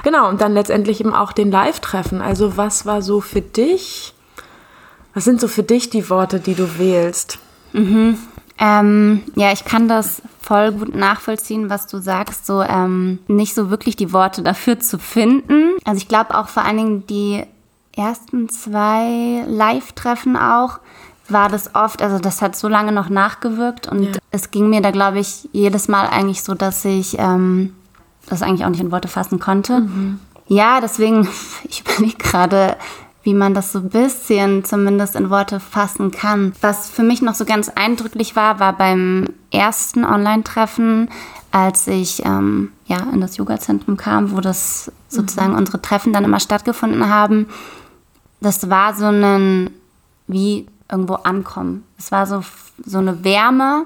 Genau, 0.03 0.31
und 0.31 0.41
dann 0.41 0.55
letztendlich 0.55 1.01
eben 1.01 1.13
auch 1.13 1.33
den 1.33 1.51
Live-Treffen. 1.51 2.23
Also 2.23 2.57
was 2.57 2.87
war 2.87 3.03
so 3.03 3.21
für 3.21 3.43
dich? 3.43 4.15
Was 5.19 5.25
sind 5.25 5.41
so 5.41 5.49
für 5.49 5.65
dich 5.65 5.91
die 5.91 6.09
Worte, 6.11 6.39
die 6.39 6.55
du 6.55 6.79
wählst? 6.79 7.41
Mhm. 7.73 8.19
Ähm, 8.57 9.23
ja, 9.35 9.51
ich 9.51 9.65
kann 9.65 9.89
das 9.89 10.23
voll 10.41 10.71
gut 10.71 10.95
nachvollziehen, 10.95 11.69
was 11.71 11.89
du 11.89 11.99
sagst, 11.99 12.47
so 12.47 12.63
ähm, 12.63 13.19
nicht 13.27 13.53
so 13.57 13.69
wirklich 13.69 13.97
die 13.97 14.13
Worte 14.13 14.43
dafür 14.45 14.79
zu 14.79 14.97
finden. 14.97 15.71
Also 15.85 15.99
ich 15.99 16.07
glaube 16.07 16.39
auch 16.39 16.47
vor 16.47 16.65
allen 16.65 16.77
Dingen 16.77 17.07
die 17.09 17.43
ersten 17.97 18.49
zwei 18.49 19.43
Live-Treffen 19.49 20.37
auch 20.37 20.79
war 21.29 21.49
das 21.49 21.75
oft, 21.75 22.01
also 22.01 22.21
das 22.21 22.41
hat 22.41 22.55
so 22.55 22.69
lange 22.69 22.93
noch 22.93 23.09
nachgewirkt 23.09 23.89
und 23.89 24.05
Ja. 24.05 24.13
es 24.31 24.53
ging 24.53 24.71
mir 24.71 24.83
da, 24.83 24.93
glaube 24.93 25.19
ich, 25.19 25.49
jedes 25.51 25.89
Mal 25.89 26.07
eigentlich 26.07 26.45
so, 26.45 26.55
dass 26.55 26.85
ich 26.85 27.19
ähm, 27.19 27.75
das 28.29 28.43
eigentlich 28.43 28.65
auch 28.65 28.71
nicht 28.71 28.81
in 28.83 28.93
Worte 28.93 29.09
fassen 29.09 29.41
konnte. 29.41 29.83
Ja, 30.47 30.81
deswegen, 30.81 31.27
ich 31.69 31.81
überlege 31.81 32.19
gerade, 32.19 32.77
wie 33.29 33.35
man 33.35 33.53
das 33.53 33.73
so 33.73 33.81
ein 33.81 33.91
bisschen 33.91 34.65
zumindest 34.65 35.15
in 35.15 35.29
Worte 35.29 35.61
fassen 35.61 36.11
kann. 36.11 36.55
Was 36.63 36.89
für 36.89 37.03
mich 37.03 37.21
noch 37.21 37.35
so 37.35 37.45
ganz 37.45 37.69
eindrücklich 37.69 38.37
war, 38.37 38.59
war 38.59 38.73
beim 38.73 39.27
ersten 39.51 40.03
Online-Treffen, 40.03 41.11
als 41.53 41.87
ich 41.89 42.25
ähm, 42.25 42.73
ja, 42.87 43.01
in 43.13 43.21
das 43.21 43.37
Yoga-Zentrum 43.37 43.99
kam, 43.99 44.33
wo 44.35 44.41
das 44.41 44.91
sozusagen 45.09 45.55
unsere 45.55 45.83
Treffen 45.83 46.15
dann 46.15 46.25
immer 46.25 46.41
stattgefunden 46.41 47.11
haben. 47.11 47.49
Das 48.41 48.71
war 48.71 48.95
so 48.95 49.05
ein, 49.05 49.73
wie 50.27 50.67
irgendwo 50.91 51.17
ankommen. 51.17 51.85
Es 51.99 52.11
war 52.11 52.27
so, 52.27 52.43
so 52.83 52.97
eine 52.97 53.25
Wärme. 53.25 53.85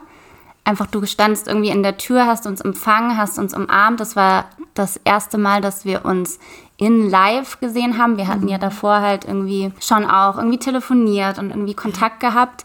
Einfach, 0.65 0.87
du 0.87 1.05
standst 1.07 1.49
irgendwie 1.49 1.71
in 1.71 1.83
der 1.83 1.99
Tür, 1.99 2.27
hast 2.27 2.47
uns 2.47 2.61
empfangen, 2.61 3.17
hast 3.17 3.39
uns 3.39 3.55
umarmt. 3.55 3.99
Das 4.01 4.15
war 4.15 4.47
das 4.75 4.97
erste 5.05 5.37
Mal, 5.39 5.61
dass 5.61 5.85
wir 5.85 6.05
uns 6.05 6.39
in 6.77 7.11
live 7.11 7.61
gesehen 7.61 7.99
haben. 7.99 8.17
Wir 8.17 8.29
hatten 8.29 8.49
ja 8.49 8.59
davor 8.59 9.01
halt 9.01 9.25
irgendwie 9.25 9.73
schon 9.81 10.05
auch 10.05 10.37
irgendwie 10.37 10.59
telefoniert 10.59 11.39
und 11.39 11.51
irgendwie 11.51 11.75
Kontakt 11.75 12.21
gehabt. 12.21 12.65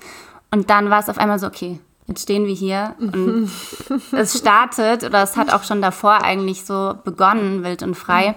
Und 0.51 0.69
dann 0.69 0.89
war 0.89 0.99
es 0.99 1.09
auf 1.09 1.17
einmal 1.17 1.39
so, 1.39 1.47
okay, 1.47 1.79
jetzt 2.07 2.23
stehen 2.23 2.45
wir 2.45 2.53
hier 2.53 2.95
und 2.99 3.49
es 4.11 4.37
startet 4.37 5.03
oder 5.03 5.23
es 5.23 5.35
hat 5.35 5.51
auch 5.51 5.63
schon 5.63 5.81
davor 5.81 6.23
eigentlich 6.23 6.65
so 6.65 6.95
begonnen, 7.03 7.63
wild 7.63 7.83
und 7.83 7.95
frei. 7.95 8.35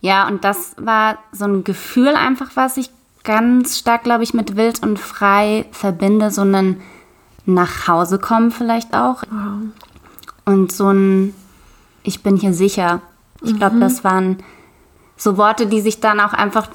Ja, 0.00 0.26
und 0.28 0.44
das 0.44 0.74
war 0.76 1.18
so 1.32 1.44
ein 1.46 1.64
Gefühl 1.64 2.14
einfach, 2.14 2.50
was 2.54 2.76
ich 2.76 2.90
ganz 3.22 3.78
stark, 3.78 4.04
glaube 4.04 4.22
ich, 4.24 4.34
mit 4.34 4.56
wild 4.56 4.82
und 4.82 4.98
frei 4.98 5.64
verbinde. 5.72 6.30
So 6.30 6.42
ein 6.42 6.80
nach 7.46 7.88
Hause 7.88 8.18
kommen 8.18 8.50
vielleicht 8.50 8.94
auch. 8.94 9.22
Und 10.44 10.72
so 10.72 10.88
ein, 10.88 11.34
ich 12.02 12.22
bin 12.22 12.36
hier 12.36 12.52
sicher. 12.52 13.00
Ich 13.42 13.56
glaube, 13.56 13.78
das 13.78 14.04
waren 14.04 14.38
so 15.16 15.36
Worte, 15.36 15.66
die 15.66 15.80
sich 15.80 16.00
dann 16.00 16.20
auch 16.20 16.32
einfach 16.32 16.68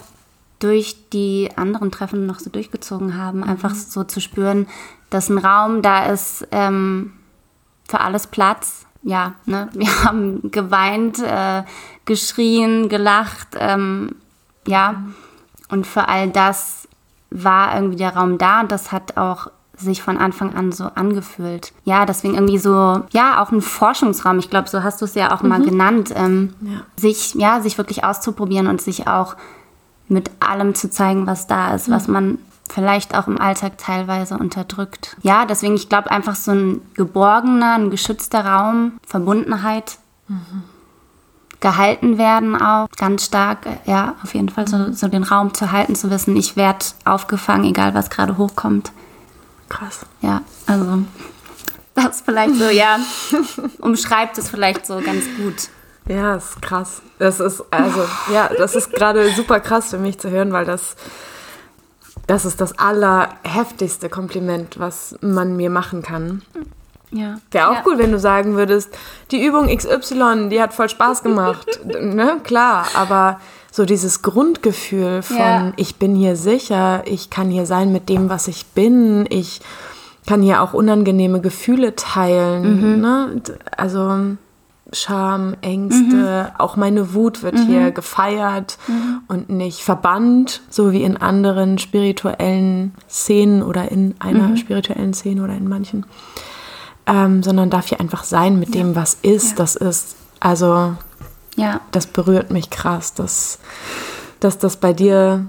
durch 0.59 1.09
die 1.11 1.49
anderen 1.55 1.91
Treffen 1.91 2.25
noch 2.25 2.39
so 2.39 2.49
durchgezogen 2.49 3.17
haben. 3.17 3.43
Einfach 3.43 3.73
so 3.73 4.03
zu 4.03 4.19
spüren, 4.19 4.67
dass 5.09 5.29
ein 5.29 5.37
Raum 5.37 5.81
da 5.81 6.05
ist 6.05 6.47
ähm, 6.51 7.13
für 7.87 8.01
alles 8.01 8.27
Platz. 8.27 8.85
Ja, 9.01 9.33
ne? 9.45 9.69
wir 9.73 10.03
haben 10.03 10.51
geweint, 10.51 11.19
äh, 11.19 11.63
geschrien, 12.05 12.89
gelacht. 12.89 13.49
Ähm, 13.57 14.15
ja, 14.67 15.03
und 15.69 15.87
für 15.87 16.07
all 16.07 16.29
das 16.29 16.87
war 17.31 17.75
irgendwie 17.75 17.97
der 17.97 18.15
Raum 18.15 18.37
da 18.37 18.61
und 18.61 18.71
das 18.71 18.91
hat 18.91 19.17
auch 19.17 19.49
sich 19.79 20.01
von 20.01 20.17
Anfang 20.17 20.55
an 20.55 20.71
so 20.71 20.85
angefühlt. 20.95 21.71
Ja, 21.85 22.05
deswegen 22.05 22.35
irgendwie 22.35 22.57
so, 22.57 23.03
ja, 23.11 23.41
auch 23.41 23.51
ein 23.51 23.61
Forschungsraum. 23.61 24.39
Ich 24.39 24.49
glaube, 24.49 24.69
so 24.69 24.83
hast 24.83 25.01
du 25.01 25.05
es 25.05 25.15
ja 25.15 25.33
auch 25.33 25.41
mal 25.41 25.61
genannt. 25.61 26.11
Ähm, 26.15 26.53
Ja. 26.61 26.81
Sich, 26.97 27.33
ja, 27.35 27.61
sich 27.61 27.77
wirklich 27.77 28.03
auszuprobieren 28.03 28.67
und 28.67 28.81
sich 28.81 29.07
auch 29.07 29.35
mit 30.07 30.31
allem 30.39 30.75
zu 30.75 30.89
zeigen, 30.89 31.27
was 31.27 31.47
da 31.47 31.73
ist, 31.75 31.89
was 31.89 32.07
man 32.07 32.39
vielleicht 32.69 33.15
auch 33.17 33.27
im 33.27 33.39
Alltag 33.39 33.77
teilweise 33.77 34.37
unterdrückt. 34.37 35.17
Ja, 35.21 35.45
deswegen, 35.45 35.75
ich 35.75 35.89
glaube, 35.89 36.11
einfach 36.11 36.35
so 36.35 36.51
ein 36.51 36.81
geborgener, 36.93 37.73
ein 37.73 37.89
geschützter 37.89 38.45
Raum, 38.45 38.93
Verbundenheit, 39.05 39.97
gehalten 41.59 42.17
werden 42.17 42.55
auch 42.61 42.87
ganz 42.97 43.25
stark, 43.25 43.65
ja, 43.85 44.15
auf 44.23 44.33
jeden 44.33 44.49
Fall 44.49 44.67
so, 44.67 44.91
so 44.93 45.07
den 45.07 45.23
Raum 45.23 45.53
zu 45.53 45.71
halten, 45.71 45.95
zu 45.95 46.09
wissen, 46.09 46.35
ich 46.37 46.55
werde 46.55 46.85
aufgefangen, 47.05 47.65
egal 47.65 47.93
was 47.93 48.09
gerade 48.09 48.37
hochkommt. 48.37 48.91
Krass. 49.69 49.99
Ja, 50.21 50.41
also 50.65 51.03
das 51.95 52.21
vielleicht 52.21 52.55
so, 52.55 52.69
ja, 52.69 52.97
umschreibt 53.79 54.37
es 54.37 54.49
vielleicht 54.49 54.85
so 54.85 54.99
ganz 55.01 55.25
gut. 55.37 55.69
Ja, 56.07 56.35
ist 56.35 56.61
krass. 56.61 57.01
Das 57.19 57.39
ist, 57.39 57.63
also, 57.71 58.05
ja, 58.33 58.49
das 58.57 58.75
ist 58.75 58.91
gerade 58.91 59.29
super 59.31 59.59
krass 59.59 59.89
für 59.91 59.97
mich 59.97 60.17
zu 60.17 60.29
hören, 60.29 60.51
weil 60.51 60.65
das, 60.65 60.95
das 62.25 62.45
ist 62.45 62.61
das 62.61 62.77
allerheftigste 62.79 64.09
Kompliment, 64.09 64.79
was 64.79 65.15
man 65.21 65.55
mir 65.55 65.69
machen 65.69 66.01
kann. 66.01 66.41
Ja. 67.11 67.35
Wäre 67.51 67.69
auch 67.69 67.75
ja. 67.75 67.81
gut, 67.81 67.97
wenn 67.97 68.11
du 68.11 68.19
sagen 68.19 68.55
würdest, 68.55 68.95
die 69.31 69.43
Übung 69.43 69.67
XY, 69.75 70.49
die 70.49 70.61
hat 70.61 70.73
voll 70.73 70.89
Spaß 70.89 71.21
gemacht. 71.23 71.67
ne? 71.85 72.39
Klar, 72.43 72.87
aber 72.93 73.39
so 73.79 73.85
dieses 73.85 74.21
Grundgefühl 74.23 75.21
von, 75.21 75.37
Ja. 75.37 75.71
ich 75.77 75.95
bin 75.95 76.13
hier 76.13 76.35
sicher, 76.35 77.03
ich 77.05 77.29
kann 77.29 77.49
hier 77.49 77.65
sein 77.65 77.93
mit 77.93 78.09
dem, 78.09 78.27
was 78.29 78.49
ich 78.49 78.65
bin, 78.65 79.25
ich 79.29 79.61
kann 80.27 80.41
hier 80.41 80.61
auch 80.61 80.73
unangenehme 80.73 81.39
Gefühle 81.39 81.95
teilen. 81.95 82.99
Ne? 82.99 83.41
D- 83.47 83.53
Also 83.77 84.35
Scham, 84.91 85.55
Ängste, 85.61 86.51
auch 86.57 86.75
meine 86.75 87.13
Wut 87.13 87.41
wird 87.41 87.57
hier 87.57 87.91
gefeiert 87.91 88.77
und 89.29 89.49
nicht 89.49 89.79
verbannt, 89.81 90.61
so 90.69 90.91
wie 90.91 91.03
in 91.03 91.15
anderen 91.15 91.77
spirituellen 91.77 92.93
Szenen 93.09 93.63
oder 93.63 93.89
in 93.91 94.15
einer 94.19 94.57
spirituellen 94.57 95.13
Szene 95.13 95.41
oder 95.43 95.53
in 95.55 95.69
manchen 95.69 96.05
ähm, 97.07 97.43
sondern 97.43 97.69
darf 97.69 97.87
hier 97.87 97.99
einfach 98.01 98.23
sein 98.25 98.59
mit 98.59 98.75
dem, 98.75 98.95
was 98.95 99.17
ist. 99.21 99.51
Ja. 99.51 99.55
Das 99.57 99.75
ist, 99.75 100.15
also, 100.41 100.93
Ja, 101.59 101.81
das 101.91 102.07
berührt 102.07 102.51
mich 102.51 102.69
krass, 102.69 103.13
dass, 103.13 103.59
dass 104.39 104.57
das 104.57 104.77
bei 104.77 104.93
dir 104.93 105.47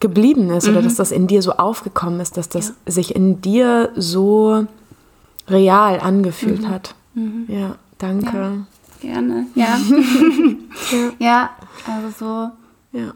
geblieben 0.00 0.50
ist 0.50 0.68
oder 0.68 0.80
dass 0.80 0.94
das 0.94 1.10
in 1.10 1.26
dir 1.26 1.42
so 1.42 1.52
aufgekommen 1.52 2.20
ist, 2.20 2.36
dass 2.36 2.48
das 2.48 2.74
sich 2.86 3.16
in 3.16 3.40
dir 3.40 3.90
so 3.96 4.66
real 5.48 5.98
angefühlt 6.00 6.68
hat. 6.68 6.94
Ja, 7.48 7.76
danke. 7.98 8.64
gerne. 9.00 9.46
Ja. 9.54 9.78
ja, 11.18 11.50
also 11.86 12.10
so. 12.18 12.98
Ja. 12.98 13.12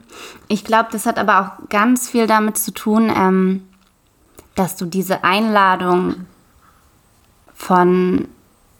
Ich 0.47 0.63
glaube, 0.63 0.89
das 0.91 1.05
hat 1.05 1.17
aber 1.17 1.41
auch 1.41 1.69
ganz 1.69 2.09
viel 2.09 2.27
damit 2.27 2.57
zu 2.57 2.71
tun, 2.71 3.11
ähm, 3.15 3.63
dass 4.55 4.75
du 4.75 4.85
diese 4.85 5.23
Einladung 5.23 6.27
von 7.55 8.27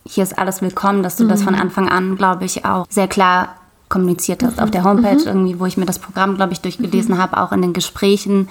hier 0.06 0.24
ist 0.24 0.38
alles 0.38 0.62
willkommen, 0.62 1.04
dass 1.04 1.16
du 1.16 1.28
das 1.28 1.44
von 1.44 1.56
Anfang 1.56 1.90
an, 1.90 2.16
glaube 2.18 2.46
ich, 2.46 2.66
auch 2.66 2.86
sehr 2.90 3.08
klar 3.08 3.56
kommuniziert 3.90 4.44
hast. 4.44 4.62
Auf 4.62 4.72
der 4.72 4.84
Homepage 4.84 5.22
irgendwie, 5.24 5.60
wo 5.60 5.66
ich 5.66 5.78
mir 5.78 5.86
das 5.86 6.00
Programm, 6.00 6.36
glaube 6.36 6.54
ich, 6.54 6.62
durchgelesen 6.62 7.18
habe, 7.18 7.38
auch 7.38 7.52
in 7.52 7.62
den 7.62 7.74
Gesprächen, 7.74 8.50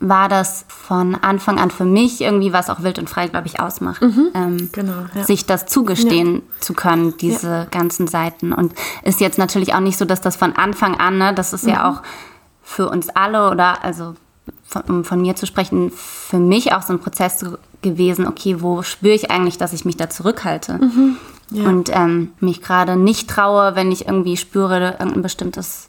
war 0.00 0.28
das 0.28 0.66
von 0.68 1.14
Anfang 1.14 1.58
an 1.58 1.70
für 1.70 1.84
mich 1.84 2.20
irgendwie, 2.20 2.52
was 2.52 2.68
auch 2.68 2.82
wild 2.82 2.98
und 2.98 3.08
frei, 3.08 3.28
glaube 3.28 3.46
ich, 3.46 3.60
ausmacht. 3.60 4.02
Ähm, 4.02 4.68
Genau, 4.72 5.04
ja. 5.14 5.24
sich 5.24 5.46
das 5.46 5.66
zugestehen 5.66 6.42
zu 6.60 6.74
können, 6.74 7.16
diese 7.16 7.66
ganzen 7.70 8.06
Seiten. 8.06 8.52
Und 8.52 8.74
ist 9.02 9.20
jetzt 9.20 9.38
natürlich 9.38 9.74
auch 9.74 9.80
nicht 9.80 9.96
so, 9.96 10.04
dass 10.04 10.20
das 10.20 10.36
von 10.36 10.52
Anfang 10.54 10.96
an, 10.96 11.18
ne, 11.18 11.32
das 11.32 11.52
ist 11.52 11.66
ja 11.66 11.90
auch 11.90 12.02
für 12.62 12.88
uns 12.88 13.08
alle 13.10 13.50
oder 13.50 13.84
also 13.84 14.14
von, 14.64 14.82
um 14.82 15.04
von 15.04 15.20
mir 15.20 15.36
zu 15.36 15.46
sprechen, 15.46 15.90
für 15.94 16.38
mich 16.38 16.72
auch 16.72 16.82
so 16.82 16.92
ein 16.92 16.98
Prozess 16.98 17.38
so 17.38 17.56
gewesen, 17.84 18.26
okay, 18.26 18.56
wo 18.60 18.82
spüre 18.82 19.14
ich 19.14 19.30
eigentlich, 19.30 19.56
dass 19.58 19.72
ich 19.72 19.84
mich 19.84 19.96
da 19.96 20.10
zurückhalte? 20.10 20.80
Ja. 21.50 21.68
Und 21.68 21.90
ähm, 21.94 22.32
mich 22.40 22.60
gerade 22.62 22.96
nicht 22.96 23.30
traue, 23.30 23.76
wenn 23.76 23.92
ich 23.92 24.06
irgendwie 24.08 24.36
spüre, 24.36 24.96
irgendein 24.98 25.22
bestimmtes 25.22 25.88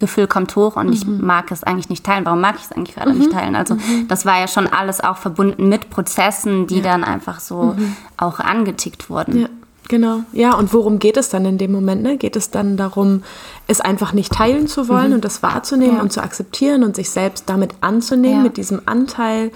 Gefühl 0.00 0.26
kommt 0.28 0.54
hoch 0.54 0.76
und 0.76 0.92
ich 0.92 1.06
mag 1.06 1.50
es 1.50 1.64
eigentlich 1.64 1.88
nicht 1.88 2.04
teilen. 2.04 2.24
Warum 2.24 2.40
mag 2.40 2.54
ich 2.58 2.64
es 2.66 2.72
eigentlich 2.72 2.94
gerade 2.94 3.12
nicht 3.14 3.32
teilen? 3.32 3.56
Also 3.56 3.76
das 4.06 4.26
war 4.26 4.38
ja 4.38 4.46
schon 4.46 4.66
alles 4.68 5.00
auch 5.00 5.16
verbunden 5.16 5.68
mit 5.68 5.90
Prozessen, 5.90 6.66
die 6.68 6.82
dann 6.82 7.02
einfach 7.02 7.40
so 7.40 7.74
auch 8.16 8.38
angetickt 8.38 9.10
wurden. 9.10 9.40
Ja, 9.40 9.48
genau. 9.88 10.20
Ja, 10.32 10.54
und 10.54 10.72
worum 10.72 11.00
geht 11.00 11.16
es 11.16 11.30
dann 11.30 11.44
in 11.46 11.58
dem 11.58 11.72
Moment? 11.72 12.02
Ne? 12.04 12.16
Geht 12.16 12.36
es 12.36 12.50
dann 12.50 12.76
darum, 12.76 13.24
es 13.66 13.80
einfach 13.80 14.12
nicht 14.12 14.32
teilen 14.32 14.68
zu 14.68 14.86
wollen 14.88 15.12
und 15.14 15.24
das 15.24 15.42
wahrzunehmen 15.42 15.96
Ja. 15.96 16.02
und 16.02 16.12
zu 16.12 16.22
akzeptieren 16.22 16.84
und 16.84 16.94
sich 16.94 17.10
selbst 17.10 17.48
damit 17.48 17.74
anzunehmen, 17.80 18.38
Ja. 18.38 18.42
mit 18.44 18.56
diesem 18.56 18.82
Anteil? 18.86 19.50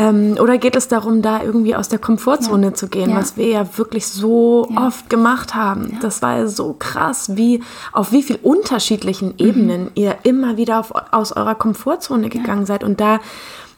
Ähm, 0.00 0.38
oder 0.40 0.56
geht 0.56 0.76
es 0.76 0.88
darum, 0.88 1.20
da 1.20 1.42
irgendwie 1.42 1.76
aus 1.76 1.88
der 1.88 1.98
Komfortzone 1.98 2.72
zu 2.72 2.88
gehen, 2.88 3.10
Ja. 3.10 3.16
was 3.16 3.36
wir 3.36 3.48
ja 3.48 3.76
wirklich 3.76 4.06
so 4.06 4.66
Ja. 4.70 4.86
oft 4.86 5.10
gemacht 5.10 5.54
haben? 5.54 5.98
Das 6.00 6.22
war 6.22 6.38
ja 6.38 6.46
so 6.46 6.74
krass, 6.78 7.36
wie 7.36 7.62
auf 7.92 8.10
wie 8.10 8.22
viel 8.22 8.38
unterschiedlichen 8.42 9.34
Ebenen 9.36 9.90
ihr 9.94 10.16
immer 10.22 10.56
wieder 10.56 10.80
auf, 10.80 10.92
aus 11.10 11.32
eurer 11.32 11.54
Komfortzone 11.54 12.30
gegangen 12.30 12.64
seid. 12.64 12.82
Und 12.82 12.98
da 13.00 13.18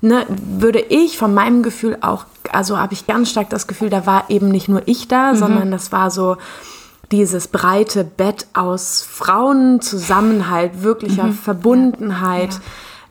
ne, 0.01 0.25
würde 0.29 0.79
ich 0.79 1.19
von 1.19 1.35
meinem 1.35 1.65
Gefühl 1.65 1.99
auch, 2.03 2.25
also 2.53 2.79
habe 2.79 2.93
ich 2.93 3.07
ganz 3.09 3.29
stark 3.31 3.51
das 3.51 3.67
Gefühl, 3.67 3.91
da 3.91 4.07
war 4.07 4.27
eben 4.29 4.49
nicht 4.49 4.69
nur 4.69 4.83
ich 4.87 5.09
da, 5.09 5.35
sondern 5.35 5.73
das 5.73 5.91
war 5.91 6.11
so 6.13 6.37
dieses 7.11 7.49
breite 7.49 8.05
Bett 8.05 8.47
aus 8.55 9.03
Frauenzusammenhalt, 9.09 10.83
wirklicher 10.83 11.33
Verbundenheit, 11.33 12.61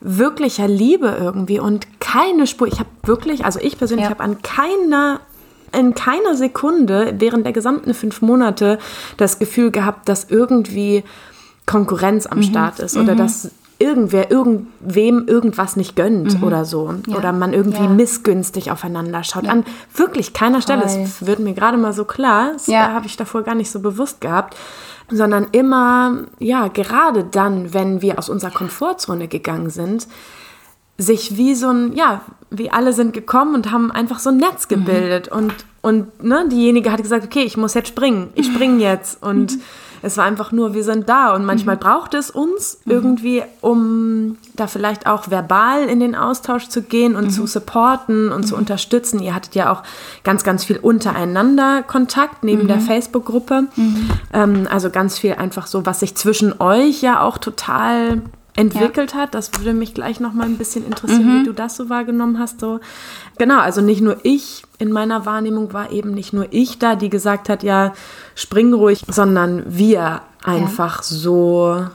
wirklicher 0.02 0.68
Liebe 0.68 1.16
irgendwie 1.20 1.60
und 1.60 1.86
keine 2.00 2.46
Spur. 2.46 2.66
Ich 2.66 2.78
habe 2.78 2.88
wirklich, 3.04 3.44
also 3.44 3.60
ich 3.60 3.78
persönlich 3.78 4.04
Ja. 4.04 4.10
habe 4.10 4.22
an 4.22 4.42
keiner 4.42 5.20
in 5.74 5.94
keiner 5.94 6.34
Sekunde 6.34 7.14
während 7.18 7.46
der 7.46 7.54
gesamten 7.54 7.94
fünf 7.94 8.20
Monate 8.20 8.78
das 9.16 9.38
Gefühl 9.38 9.70
gehabt, 9.70 10.06
dass 10.06 10.26
irgendwie 10.28 11.02
Konkurrenz 11.64 12.26
am 12.26 12.42
Start 12.42 12.78
ist 12.78 12.96
oder 12.96 13.14
dass 13.14 13.50
irgendwer 13.82 14.30
irgendwem 14.30 15.26
irgendwas 15.26 15.74
nicht 15.74 15.96
gönnt 15.96 16.38
mhm. 16.38 16.44
oder 16.44 16.64
so. 16.64 16.94
Ja. 17.06 17.16
Oder 17.16 17.32
man 17.32 17.52
irgendwie 17.52 17.82
ja. 17.82 17.88
missgünstig 17.88 18.70
aufeinander 18.70 19.24
schaut. 19.24 19.44
Ja. 19.44 19.50
An 19.50 19.64
wirklich 19.94 20.32
keiner 20.32 20.62
Stelle. 20.62 20.82
Das 20.82 21.26
wird 21.26 21.40
mir 21.40 21.52
gerade 21.52 21.76
mal 21.76 21.92
so 21.92 22.04
klar. 22.04 22.52
Das 22.52 22.68
ja. 22.68 22.92
habe 22.92 23.06
ich 23.06 23.16
davor 23.16 23.42
gar 23.42 23.56
nicht 23.56 23.70
so 23.70 23.80
bewusst 23.80 24.20
gehabt. 24.20 24.56
Sondern 25.12 25.48
immer, 25.52 26.24
ja, 26.38 26.68
gerade 26.68 27.24
dann, 27.24 27.74
wenn 27.74 28.02
wir 28.02 28.18
aus 28.18 28.28
unserer 28.28 28.50
Komfortzone 28.50 29.28
gegangen 29.28 29.70
sind, 29.70 30.08
sich 30.98 31.36
wie 31.36 31.54
so 31.54 31.68
ein, 31.68 31.92
ja, 31.94 32.22
wie 32.50 32.70
alle 32.70 32.92
sind 32.92 33.12
gekommen 33.12 33.54
und 33.54 33.70
haben 33.70 33.90
einfach 33.90 34.18
so 34.18 34.30
ein 34.30 34.38
Netz 34.38 34.68
mhm. 34.68 34.74
gebildet. 34.74 35.30
Mhm. 35.30 35.38
Und, 35.38 35.54
und 35.82 36.24
ne, 36.24 36.48
diejenige 36.48 36.90
hat 36.90 37.02
gesagt, 37.02 37.24
okay, 37.24 37.42
ich 37.42 37.56
muss 37.56 37.74
jetzt 37.74 37.88
springen. 37.88 38.30
Ich 38.34 38.46
springe 38.46 38.78
jetzt. 38.82 39.22
Und 39.22 39.56
mhm 39.56 39.62
es 40.02 40.16
war 40.16 40.24
einfach 40.24 40.52
nur, 40.52 40.74
wir 40.74 40.84
sind 40.84 41.08
da 41.08 41.34
und 41.34 41.44
manchmal 41.44 41.76
mhm. 41.76 41.80
braucht 41.80 42.14
es 42.14 42.30
uns 42.30 42.80
mhm. 42.84 42.92
irgendwie, 42.92 43.42
um 43.60 44.36
da 44.54 44.66
vielleicht 44.66 45.06
auch 45.06 45.30
verbal 45.30 45.84
in 45.84 46.00
den 46.00 46.14
Austausch 46.14 46.68
zu 46.68 46.82
gehen 46.82 47.14
und 47.14 47.26
mhm. 47.26 47.30
zu 47.30 47.46
supporten 47.46 48.30
und 48.32 48.44
zu 48.44 48.54
mhm. 48.54 48.60
unterstützen. 48.60 49.20
Ihr 49.20 49.34
hattet 49.34 49.54
ja 49.54 49.72
auch 49.72 49.82
ganz, 50.24 50.42
ganz 50.42 50.64
viel 50.64 50.78
untereinander 50.78 51.82
Kontakt 51.82 52.42
neben 52.42 52.66
der 52.66 52.78
mhm. 52.78 52.82
Facebook-Gruppe. 52.82 53.68
Mhm. 53.76 54.10
Ähm, 54.32 54.68
also 54.70 54.90
ganz 54.90 55.18
viel 55.18 55.34
einfach 55.34 55.66
so, 55.66 55.86
was 55.86 56.00
sich 56.00 56.16
zwischen 56.16 56.60
euch 56.60 57.00
ja 57.00 57.20
auch 57.22 57.38
total 57.38 58.22
entwickelt 58.54 59.12
ja. 59.12 59.18
hat. 59.18 59.34
Das 59.34 59.50
würde 59.56 59.72
mich 59.72 59.94
gleich 59.94 60.20
noch 60.20 60.32
mal 60.32 60.44
ein 60.44 60.58
bisschen 60.58 60.84
interessieren, 60.86 61.38
mhm. 61.38 61.40
wie 61.40 61.46
du 61.46 61.52
das 61.52 61.76
so 61.76 61.88
wahrgenommen 61.88 62.38
hast. 62.38 62.60
So. 62.60 62.80
Genau, 63.38 63.60
also 63.60 63.80
nicht 63.80 64.00
nur 64.00 64.18
ich 64.22 64.64
in 64.78 64.92
meiner 64.92 65.26
Wahrnehmung 65.26 65.72
war 65.72 65.90
eben 65.90 66.12
nicht 66.12 66.32
nur 66.32 66.46
ich 66.50 66.78
da, 66.78 66.94
die 66.94 67.08
gesagt 67.08 67.48
hat, 67.48 67.62
ja, 67.62 67.92
spring 68.34 68.72
ruhig, 68.74 69.04
sondern 69.08 69.64
wir 69.66 70.22
einfach 70.44 70.98
ja. 70.98 71.02
so 71.02 71.86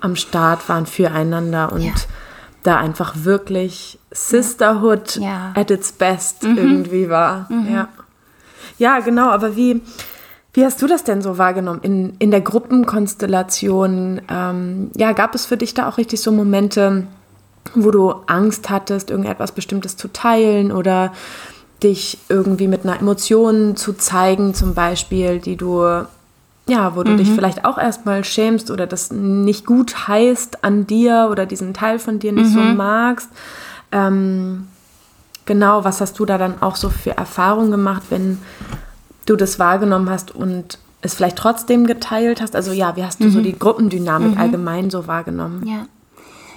am 0.00 0.16
Start 0.16 0.68
waren 0.68 0.86
füreinander 0.86 1.72
und 1.72 1.82
ja. 1.82 1.92
da 2.62 2.76
einfach 2.76 3.14
wirklich 3.22 3.98
Sisterhood 4.10 5.20
at 5.54 5.70
its 5.70 5.92
best 5.92 6.42
mhm. 6.42 6.58
irgendwie 6.58 7.08
war. 7.08 7.46
Mhm. 7.50 7.72
Ja. 7.72 7.88
ja, 8.78 9.00
genau, 9.00 9.28
aber 9.28 9.56
wie 9.56 9.80
wie 10.54 10.64
hast 10.64 10.82
du 10.82 10.86
das 10.86 11.04
denn 11.04 11.22
so 11.22 11.38
wahrgenommen 11.38 11.80
in, 11.82 12.14
in 12.18 12.30
der 12.30 12.42
Gruppenkonstellation? 12.42 14.20
Ähm, 14.28 14.90
ja, 14.96 15.12
gab 15.12 15.34
es 15.34 15.46
für 15.46 15.56
dich 15.56 15.72
da 15.72 15.88
auch 15.88 15.96
richtig 15.96 16.20
so 16.20 16.30
Momente, 16.30 17.06
wo 17.74 17.90
du 17.90 18.14
Angst 18.26 18.68
hattest, 18.68 19.10
irgendetwas 19.10 19.52
Bestimmtes 19.52 19.96
zu 19.96 20.08
teilen 20.08 20.70
oder 20.70 21.12
dich 21.82 22.18
irgendwie 22.28 22.68
mit 22.68 22.84
einer 22.84 23.00
Emotion 23.00 23.76
zu 23.76 23.94
zeigen, 23.94 24.54
zum 24.54 24.74
Beispiel, 24.74 25.38
die 25.38 25.56
du, 25.56 25.82
ja, 26.68 26.96
wo 26.96 27.02
du 27.02 27.12
mhm. 27.12 27.16
dich 27.16 27.30
vielleicht 27.30 27.64
auch 27.64 27.78
erstmal 27.78 28.22
schämst 28.22 28.70
oder 28.70 28.86
das 28.86 29.10
nicht 29.10 29.64
gut 29.64 30.06
heißt 30.06 30.64
an 30.64 30.86
dir 30.86 31.28
oder 31.30 31.46
diesen 31.46 31.72
Teil 31.72 31.98
von 31.98 32.18
dir 32.18 32.32
nicht 32.32 32.50
mhm. 32.50 32.54
so 32.54 32.60
magst? 32.60 33.30
Ähm, 33.90 34.68
genau, 35.46 35.82
was 35.82 36.00
hast 36.02 36.18
du 36.18 36.26
da 36.26 36.36
dann 36.36 36.60
auch 36.60 36.76
so 36.76 36.90
für 36.90 37.16
Erfahrungen 37.16 37.70
gemacht, 37.70 38.02
wenn 38.10 38.38
du 39.26 39.36
das 39.36 39.58
wahrgenommen 39.58 40.10
hast 40.10 40.34
und 40.34 40.78
es 41.00 41.14
vielleicht 41.14 41.36
trotzdem 41.36 41.86
geteilt 41.86 42.40
hast? 42.40 42.56
Also 42.56 42.72
ja, 42.72 42.96
wie 42.96 43.04
hast 43.04 43.20
du 43.20 43.24
mhm. 43.24 43.32
so 43.32 43.40
die 43.40 43.58
Gruppendynamik 43.58 44.32
mhm. 44.32 44.40
allgemein 44.40 44.90
so 44.90 45.06
wahrgenommen? 45.06 45.66
Ja. 45.66 45.86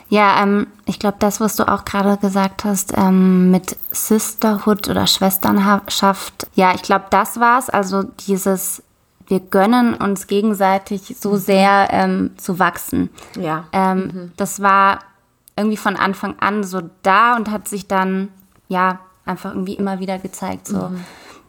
Ja, 0.07 0.43
ähm, 0.43 0.67
ich 0.85 0.99
glaube, 0.99 1.17
das, 1.19 1.39
was 1.39 1.55
du 1.55 1.67
auch 1.67 1.83
gerade 1.83 2.17
gesagt 2.17 2.63
hast 2.63 2.93
ähm, 2.95 3.49
mit 3.49 3.75
Sisterhood 3.89 4.87
oder 4.87 5.07
Schwesternschaft, 5.07 6.47
ja, 6.53 6.75
ich 6.75 6.83
glaube, 6.83 7.05
das 7.09 7.39
war's. 7.39 7.71
Also 7.71 8.03
dieses, 8.03 8.83
wir 9.25 9.39
gönnen 9.39 9.95
uns 9.95 10.27
gegenseitig 10.27 11.15
so 11.19 11.31
mhm. 11.31 11.37
sehr 11.37 11.87
ähm, 11.89 12.31
zu 12.37 12.59
wachsen. 12.59 13.09
Ja. 13.35 13.65
Ähm, 13.71 13.97
mhm. 13.97 14.31
Das 14.37 14.61
war 14.61 14.99
irgendwie 15.57 15.77
von 15.77 15.95
Anfang 15.95 16.35
an 16.39 16.63
so 16.63 16.81
da 17.01 17.35
und 17.35 17.49
hat 17.49 17.67
sich 17.67 17.87
dann, 17.87 18.27
ja, 18.67 18.99
einfach 19.25 19.51
irgendwie 19.53 19.73
immer 19.73 19.99
wieder 19.99 20.19
gezeigt. 20.19 20.67
So. 20.67 20.89
Mhm 20.89 21.03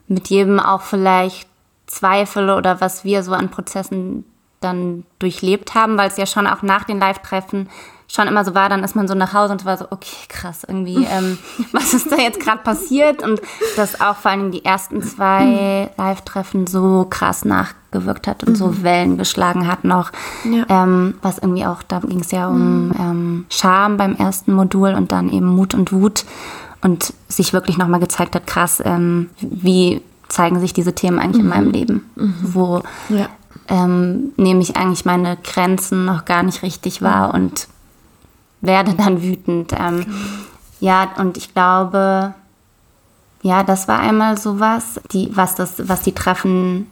mit 0.09 0.29
jedem 0.29 0.61
auch 0.61 0.83
vielleicht 0.83 1.49
Zweifel 1.87 2.51
oder 2.51 2.81
was 2.81 3.05
wir 3.05 3.23
so 3.23 3.33
an 3.33 3.51
Prozessen 3.51 4.25
dann 4.61 5.05
durchlebt 5.19 5.75
haben, 5.75 5.97
weil 5.97 6.09
es 6.09 6.17
ja 6.17 6.27
schon 6.27 6.47
auch 6.47 6.63
nach 6.63 6.85
den 6.85 6.99
Live-Treffen 6.99 7.69
schon 8.09 8.29
immer 8.29 8.45
so 8.45 8.55
war, 8.55 8.69
dann 8.69 8.85
ist 8.85 8.95
man 8.95 9.09
so 9.09 9.15
nach 9.15 9.33
Hause 9.33 9.53
und 9.53 9.65
war 9.65 9.77
so, 9.77 9.87
okay, 9.91 10.27
krass, 10.29 10.65
irgendwie, 10.67 11.05
ähm, 11.11 11.39
was 11.73 11.93
ist 11.95 12.11
da 12.11 12.17
jetzt 12.17 12.41
gerade 12.41 12.63
passiert? 12.63 13.23
Und 13.23 13.41
dass 13.77 14.01
auch 14.01 14.17
vor 14.17 14.31
allem 14.31 14.53
die 14.53 14.65
ersten 14.65 15.03
zwei 15.03 15.91
Live-Treffen 15.97 16.67
so 16.67 17.07
krass 17.09 17.45
nachgewirkt 17.45 18.27
hat 18.27 18.45
und 18.45 18.51
mhm. 18.51 18.57
so 18.57 18.83
Wellen 18.83 19.19
geschlagen 19.19 19.67
hat 19.67 19.85
noch. 19.85 20.13
Ja. 20.45 20.65
Ähm, 20.69 21.15
was 21.23 21.39
irgendwie 21.39 21.67
auch, 21.67 21.83
da 21.83 22.01
ging 22.01 22.21
es 22.21 22.31
ja 22.31 22.49
um 22.49 22.89
mhm. 22.89 22.95
ähm, 22.99 23.47
Scham 23.51 23.97
beim 23.97 24.15
ersten 24.15 24.53
Modul 24.53 24.95
und 24.95 25.13
dann 25.13 25.31
eben 25.31 25.47
Mut 25.47 25.75
und 25.75 25.93
Wut 25.93 26.25
und 26.83 27.15
sich 27.29 27.53
wirklich 27.53 27.79
nochmal 27.79 28.01
gezeigt 28.01 28.35
hat, 28.35 28.47
krass, 28.47 28.83
ähm, 28.85 29.31
wie 29.41 30.03
zeigen 30.29 30.61
sich 30.61 30.73
diese 30.73 30.95
Themen 30.95 31.19
eigentlich 31.19 31.43
mhm. 31.43 31.53
in 31.53 31.57
meinem 31.57 31.71
Leben, 31.71 32.11
mhm. 32.17 32.35
wo 32.43 32.83
ja. 33.09 33.29
ähm, 33.69 34.33
nehme 34.37 34.61
ich 34.61 34.77
eigentlich 34.77 35.05
meine 35.05 35.37
Grenzen 35.37 36.05
noch 36.05 36.25
gar 36.25 36.43
nicht 36.43 36.63
richtig 36.63 37.03
wahr 37.03 37.29
mhm. 37.29 37.35
und 37.35 37.69
werde 38.61 38.95
dann 38.95 39.23
wütend. 39.23 39.73
Ähm, 39.73 40.05
genau. 40.05 40.17
Ja, 40.81 41.09
und 41.19 41.37
ich 41.37 41.55
glaube, 41.55 42.35
ja, 43.43 43.63
das 43.63 43.89
war 43.89 44.01
einmal 44.01 44.37
sowas, 44.39 45.01
die, 45.13 45.31
was, 45.35 45.55
das, 45.55 45.89
was 45.89 46.03
die 46.03 46.13
Treffen 46.13 46.91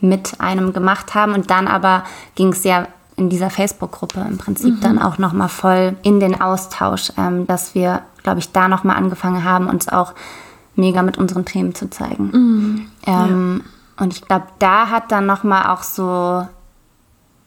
mit 0.00 0.40
einem 0.40 0.72
gemacht 0.72 1.14
haben. 1.14 1.34
Und 1.34 1.50
dann 1.50 1.68
aber 1.68 2.04
ging 2.34 2.48
es 2.48 2.64
ja 2.64 2.88
in 3.18 3.28
dieser 3.28 3.50
Facebook-Gruppe 3.50 4.24
im 4.28 4.38
Prinzip 4.38 4.76
mhm. 4.76 4.80
dann 4.80 4.98
auch 4.98 5.18
nochmal 5.18 5.48
voll 5.48 5.96
in 6.02 6.20
den 6.20 6.40
Austausch, 6.40 7.12
ähm, 7.18 7.46
dass 7.46 7.74
wir, 7.74 8.02
glaube 8.22 8.38
ich, 8.38 8.52
da 8.52 8.68
nochmal 8.68 8.96
angefangen 8.96 9.44
haben, 9.44 9.68
uns 9.68 9.88
auch 9.88 10.14
mega 10.74 11.02
mit 11.02 11.18
unseren 11.18 11.44
Themen 11.44 11.74
zu 11.74 11.90
zeigen. 11.90 12.30
Mhm. 12.32 12.86
Ähm, 13.06 13.62
ja. 13.64 14.04
Und 14.04 14.12
ich 14.14 14.22
glaube, 14.22 14.46
da 14.60 14.90
hat 14.90 15.10
dann 15.10 15.26
nochmal 15.26 15.66
auch 15.66 15.82
so 15.82 16.46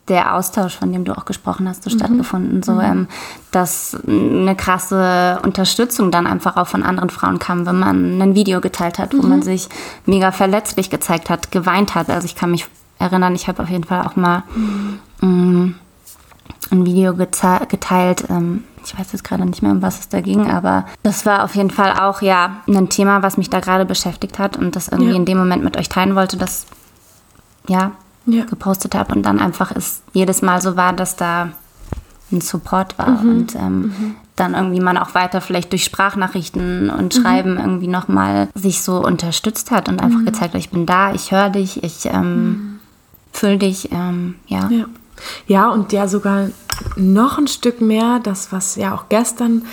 der 0.08 0.36
Austausch, 0.36 0.76
von 0.76 0.92
dem 0.92 1.06
du 1.06 1.18
auch 1.18 1.24
gesprochen 1.26 1.70
hast, 1.70 1.84
so 1.84 1.90
mhm. 1.90 1.98
stattgefunden. 1.98 2.64
So, 2.64 2.74
mhm. 2.74 2.82
ähm, 2.82 3.08
dass 3.52 3.98
eine 4.06 4.56
krasse 4.56 5.40
Unterstützung 5.44 6.12
dann 6.12 6.28
einfach 6.28 6.58
auch 6.58 6.68
von 6.68 6.84
anderen 6.84 7.10
Frauen 7.10 7.40
kam, 7.40 7.66
wenn 7.66 7.80
man 7.80 8.22
ein 8.22 8.36
Video 8.36 8.60
geteilt 8.60 9.00
hat, 9.00 9.14
wo 9.14 9.22
man 9.22 9.40
mhm. 9.40 9.44
sich 9.44 9.70
mega 10.06 10.32
verletzlich 10.32 10.90
gezeigt 10.90 11.30
hat, 11.30 11.52
geweint 11.52 11.96
hat. 11.96 12.10
Also 12.10 12.26
ich 12.26 12.36
kann 12.36 12.52
mich 12.52 12.68
erinnern, 13.00 13.34
ich 13.36 13.48
habe 13.48 13.64
auf 13.64 13.70
jeden 13.70 13.84
Fall 13.84 14.06
auch 14.06 14.16
mal 14.16 14.44
ähm, 14.56 15.00
ein 15.22 16.86
Video 16.86 17.14
geteilt. 17.14 18.26
Ähm, 18.30 18.64
ich 18.84 18.98
weiß 18.98 19.12
jetzt 19.12 19.24
gerade 19.24 19.46
nicht 19.46 19.62
mehr, 19.62 19.72
um 19.72 19.82
was 19.82 20.00
es 20.00 20.10
da 20.10 20.22
ging, 20.22 20.50
aber 20.50 20.86
das 21.04 21.26
war 21.26 21.44
auf 21.44 21.56
jeden 21.56 21.70
Fall 21.70 21.94
auch 22.00 22.22
ja 22.22 22.58
ein 22.68 22.90
Thema, 22.90 23.22
was 23.22 23.38
mich 23.38 23.50
da 23.50 23.60
gerade 23.60 23.86
beschäftigt 23.86 24.40
hat 24.40 24.58
und 24.58 24.76
das 24.76 24.88
irgendwie 24.88 25.12
ja. 25.12 25.18
in 25.18 25.26
dem 25.26 25.38
Moment 25.38 25.64
mit 25.64 25.78
euch 25.78 25.88
teilen 25.88 26.16
wollte, 26.16 26.38
das 26.38 26.66
ja, 27.68 27.92
ja. 28.26 28.46
gepostet 28.46 28.96
habe 28.96 29.14
und 29.14 29.24
dann 29.24 29.40
einfach 29.40 29.72
es 29.72 30.02
jedes 30.14 30.42
Mal 30.42 30.62
so 30.62 30.76
war, 30.76 30.94
dass 30.94 31.16
da 31.16 31.50
ein 32.32 32.42
Support 32.42 32.98
war 32.98 33.10
mhm. 33.10 33.30
und 33.30 33.56
ähm, 33.56 33.82
mhm. 33.82 34.16
dann 34.36 34.56
irgendwie 34.56 34.80
man 34.80 34.98
auch 34.98 35.14
weiter 35.14 35.42
vielleicht 35.42 35.72
durch 35.74 35.84
Sprachnachrichten 35.84 36.90
und 36.90 37.16
mhm. 37.16 37.22
Schreiben 37.22 37.54
mhm. 37.54 37.60
irgendwie 37.60 37.88
nochmal 37.88 38.50
sich 38.56 38.82
so 38.82 39.04
unterstützt 39.06 39.70
hat 39.70 39.90
und 39.90 40.02
einfach 40.02 40.22
mhm. 40.22 40.26
gezeigt 40.26 40.56
hat, 40.56 40.60
ich 40.60 40.72
bin 40.72 40.88
da, 40.88 41.14
ich 41.14 41.32
höre 41.32 41.50
dich, 41.50 41.84
ich 41.84 42.08
ähm, 42.08 42.48
mhm 42.48 42.72
füll 43.34 43.58
dich, 43.58 43.92
ähm, 43.92 44.36
ja. 44.48 44.70
ja. 44.70 44.86
Ja, 45.48 45.70
und 45.70 45.92
ja 45.94 46.08
sogar 46.08 46.50
noch 46.96 47.38
ein 47.38 47.48
Stück 47.48 47.82
mehr, 47.82 48.20
das, 48.22 48.52
was 48.52 48.76
ja 48.76 48.96
auch 48.96 49.06
gestern 49.10 49.64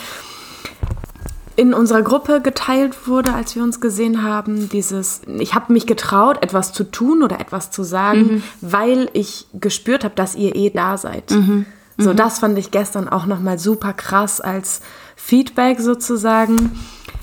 in 1.56 1.74
unserer 1.74 2.02
Gruppe 2.02 2.40
geteilt 2.40 3.08
wurde, 3.08 3.34
als 3.34 3.56
wir 3.56 3.64
uns 3.64 3.80
gesehen 3.80 4.22
haben, 4.22 4.68
dieses, 4.68 5.22
ich 5.26 5.54
habe 5.56 5.72
mich 5.72 5.88
getraut, 5.88 6.40
etwas 6.40 6.72
zu 6.72 6.84
tun 6.84 7.20
oder 7.24 7.40
etwas 7.40 7.72
zu 7.72 7.82
sagen, 7.82 8.20
mhm. 8.20 8.42
weil 8.60 9.10
ich 9.12 9.48
gespürt 9.54 10.04
habe, 10.04 10.14
dass 10.14 10.36
ihr 10.36 10.54
eh 10.54 10.70
da 10.70 10.96
seid. 10.96 11.32
Mhm. 11.32 11.66
So, 11.96 12.10
mhm. 12.10 12.16
das 12.16 12.38
fand 12.38 12.56
ich 12.58 12.70
gestern 12.70 13.08
auch 13.08 13.26
nochmal 13.26 13.58
super 13.58 13.92
krass 13.92 14.40
als 14.40 14.82
Feedback 15.16 15.80
sozusagen, 15.80 16.78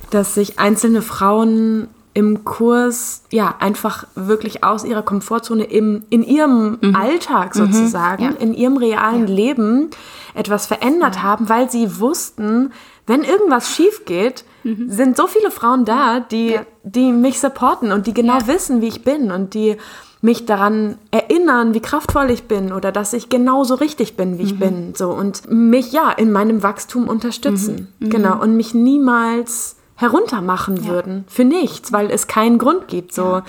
dass 0.09 0.35
sich 0.35 0.59
einzelne 0.59 1.01
Frauen 1.01 1.87
im 2.15 2.45
Kurs 2.45 3.23
ja 3.29 3.55
einfach 3.59 4.07
wirklich 4.15 4.63
aus 4.63 4.85
ihrer 4.85 5.03
Komfortzone 5.03 5.65
im, 5.65 6.05
in 6.09 6.23
ihrem 6.23 6.77
mhm. 6.81 6.95
Alltag 6.95 7.53
mhm. 7.55 7.59
sozusagen, 7.59 8.23
mhm. 8.23 8.31
ja. 8.31 8.37
in 8.37 8.53
ihrem 8.53 8.77
realen 8.77 9.27
ja. 9.27 9.33
Leben 9.33 9.89
etwas 10.33 10.65
verändert 10.65 11.17
ja. 11.17 11.23
haben, 11.23 11.49
weil 11.49 11.69
sie 11.69 11.99
wussten, 11.99 12.71
wenn 13.05 13.21
irgendwas 13.23 13.69
schief 13.69 14.05
geht, 14.05 14.45
mhm. 14.63 14.89
sind 14.89 15.17
so 15.17 15.27
viele 15.27 15.51
Frauen 15.51 15.83
da, 15.83 16.21
die, 16.21 16.57
die 16.83 17.11
mich 17.11 17.41
supporten 17.41 17.91
und 17.91 18.07
die 18.07 18.13
genau 18.13 18.39
wissen, 18.45 18.81
wie 18.81 18.87
ich 18.87 19.03
bin 19.03 19.29
und 19.29 19.53
die 19.53 19.75
mich 20.21 20.45
daran 20.45 20.97
erinnern, 21.11 21.73
wie 21.73 21.81
kraftvoll 21.81 22.31
ich 22.31 22.45
bin 22.45 22.71
oder 22.71 22.93
dass 22.93 23.11
ich 23.11 23.27
genauso 23.27 23.75
richtig 23.75 24.15
bin, 24.15 24.39
wie 24.39 24.43
ich 24.43 24.53
mhm. 24.53 24.59
bin, 24.59 24.93
so 24.95 25.09
und 25.11 25.51
mich 25.51 25.91
ja 25.91 26.11
in 26.11 26.31
meinem 26.31 26.63
Wachstum 26.63 27.09
unterstützen. 27.09 27.93
Mhm. 27.99 28.09
Genau 28.09 28.41
und 28.41 28.55
mich 28.55 28.73
niemals 28.73 29.75
heruntermachen 29.95 30.77
ja. 30.83 30.85
würden 30.89 31.23
für 31.27 31.43
nichts, 31.45 31.91
weil 31.93 32.11
es 32.11 32.27
keinen 32.27 32.57
Grund 32.57 32.87
gibt, 32.87 33.13
so. 33.13 33.23
Ja. 33.23 33.43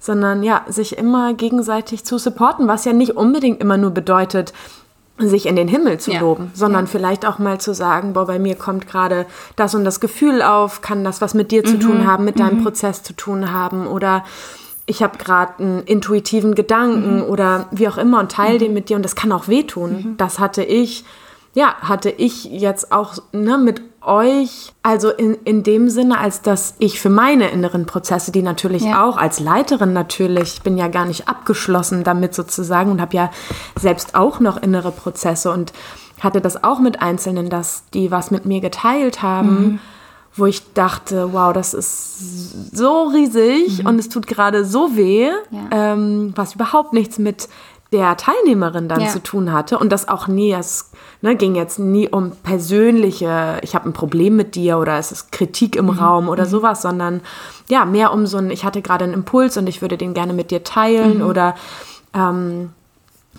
Sondern 0.00 0.44
ja, 0.44 0.64
sich 0.68 0.96
immer 0.96 1.34
gegenseitig 1.34 2.04
zu 2.04 2.18
supporten, 2.18 2.68
was 2.68 2.84
ja 2.84 2.92
nicht 2.92 3.16
unbedingt 3.16 3.60
immer 3.60 3.76
nur 3.78 3.90
bedeutet, 3.90 4.52
sich 5.18 5.46
in 5.46 5.56
den 5.56 5.66
Himmel 5.66 5.98
zu 5.98 6.12
Ja. 6.12 6.20
loben, 6.20 6.52
sondern 6.54 6.86
vielleicht 6.86 7.26
auch 7.26 7.40
mal 7.40 7.58
zu 7.58 7.74
sagen, 7.74 8.12
boah, 8.12 8.26
bei 8.26 8.38
mir 8.38 8.54
kommt 8.54 8.86
gerade 8.86 9.26
das 9.56 9.74
und 9.74 9.84
das 9.84 9.98
Gefühl 9.98 10.40
auf, 10.42 10.80
kann 10.82 11.02
das 11.02 11.20
was 11.20 11.34
mit 11.34 11.50
dir 11.50 11.62
Mhm. 11.62 11.66
zu 11.66 11.78
tun 11.80 12.06
haben, 12.06 12.24
mit 12.24 12.38
deinem 12.38 12.62
Prozess 12.62 13.02
zu 13.02 13.12
tun 13.14 13.50
haben 13.52 13.88
oder 13.88 14.24
ich 14.86 15.02
habe 15.02 15.18
gerade 15.18 15.54
einen 15.58 15.82
intuitiven 15.82 16.54
Gedanken 16.54 17.16
Mhm. 17.16 17.22
oder 17.24 17.66
wie 17.72 17.88
auch 17.88 17.98
immer 17.98 18.20
und 18.20 18.30
teile 18.30 18.58
den 18.58 18.72
mit 18.74 18.88
dir 18.90 18.96
und 18.96 19.02
das 19.04 19.16
kann 19.16 19.32
auch 19.32 19.48
wehtun. 19.48 19.90
Mhm. 19.90 20.16
Das 20.16 20.38
hatte 20.38 20.62
ich, 20.62 21.04
ja, 21.58 21.74
hatte 21.80 22.10
ich 22.10 22.44
jetzt 22.44 22.92
auch 22.92 23.14
ne, 23.32 23.58
mit 23.58 23.82
euch, 24.00 24.72
also 24.82 25.10
in, 25.10 25.34
in 25.44 25.62
dem 25.64 25.88
Sinne, 25.90 26.18
als 26.18 26.40
dass 26.40 26.74
ich 26.78 27.00
für 27.00 27.10
meine 27.10 27.48
inneren 27.50 27.84
Prozesse, 27.84 28.30
die 28.30 28.42
natürlich 28.42 28.84
Ja. 28.84 29.04
auch 29.04 29.16
als 29.16 29.40
Leiterin 29.40 29.92
natürlich, 29.92 30.54
ich 30.54 30.62
bin 30.62 30.78
ja 30.78 30.86
gar 30.88 31.04
nicht 31.04 31.26
abgeschlossen 31.28 32.04
damit 32.04 32.32
sozusagen 32.34 32.90
und 32.92 33.00
habe 33.00 33.16
ja 33.16 33.30
selbst 33.78 34.14
auch 34.14 34.38
noch 34.40 34.56
innere 34.62 34.92
Prozesse 34.92 35.50
und 35.50 35.72
hatte 36.20 36.40
das 36.40 36.62
auch 36.62 36.78
mit 36.78 37.02
Einzelnen, 37.02 37.48
dass 37.50 37.82
die 37.92 38.10
was 38.10 38.30
mit 38.30 38.44
mir 38.46 38.60
geteilt 38.60 39.20
haben, 39.22 39.80
wo 40.36 40.46
ich 40.46 40.72
dachte, 40.74 41.32
wow, 41.32 41.52
das 41.52 41.74
ist 41.74 42.76
so 42.76 43.08
riesig 43.12 43.84
und 43.84 43.98
es 43.98 44.08
tut 44.08 44.26
gerade 44.28 44.64
so 44.64 44.96
weh, 44.96 45.28
Ja. 45.50 45.68
ähm, 45.72 46.32
was 46.36 46.54
überhaupt 46.54 46.92
nichts 46.92 47.18
mit 47.18 47.48
der 47.92 48.16
Teilnehmerin 48.16 48.88
dann 48.88 49.00
Ja. 49.02 49.08
zu 49.08 49.22
tun 49.22 49.52
hatte 49.52 49.78
und 49.78 49.90
das 49.90 50.08
auch 50.08 50.28
nie, 50.28 50.52
es 50.52 50.90
ne, 51.22 51.36
ging 51.36 51.54
jetzt 51.54 51.78
nie 51.78 52.08
um 52.08 52.32
persönliche, 52.32 53.58
ich 53.62 53.74
habe 53.74 53.88
ein 53.88 53.92
Problem 53.94 54.36
mit 54.36 54.54
dir 54.54 54.78
oder 54.78 54.98
es 54.98 55.10
ist 55.10 55.32
Kritik 55.32 55.74
im 55.76 55.88
Raum 55.88 56.28
oder 56.28 56.44
sowas, 56.44 56.82
sondern 56.82 57.22
ja, 57.70 57.84
mehr 57.86 58.12
um 58.12 58.26
so 58.26 58.38
ein, 58.38 58.50
ich 58.50 58.64
hatte 58.64 58.82
gerade 58.82 59.04
einen 59.04 59.14
Impuls 59.14 59.56
und 59.56 59.68
ich 59.68 59.80
würde 59.80 59.96
den 59.96 60.12
gerne 60.12 60.32
mit 60.34 60.50
dir 60.50 60.64
teilen 60.64 61.22
oder 61.22 61.54
ähm, 62.14 62.70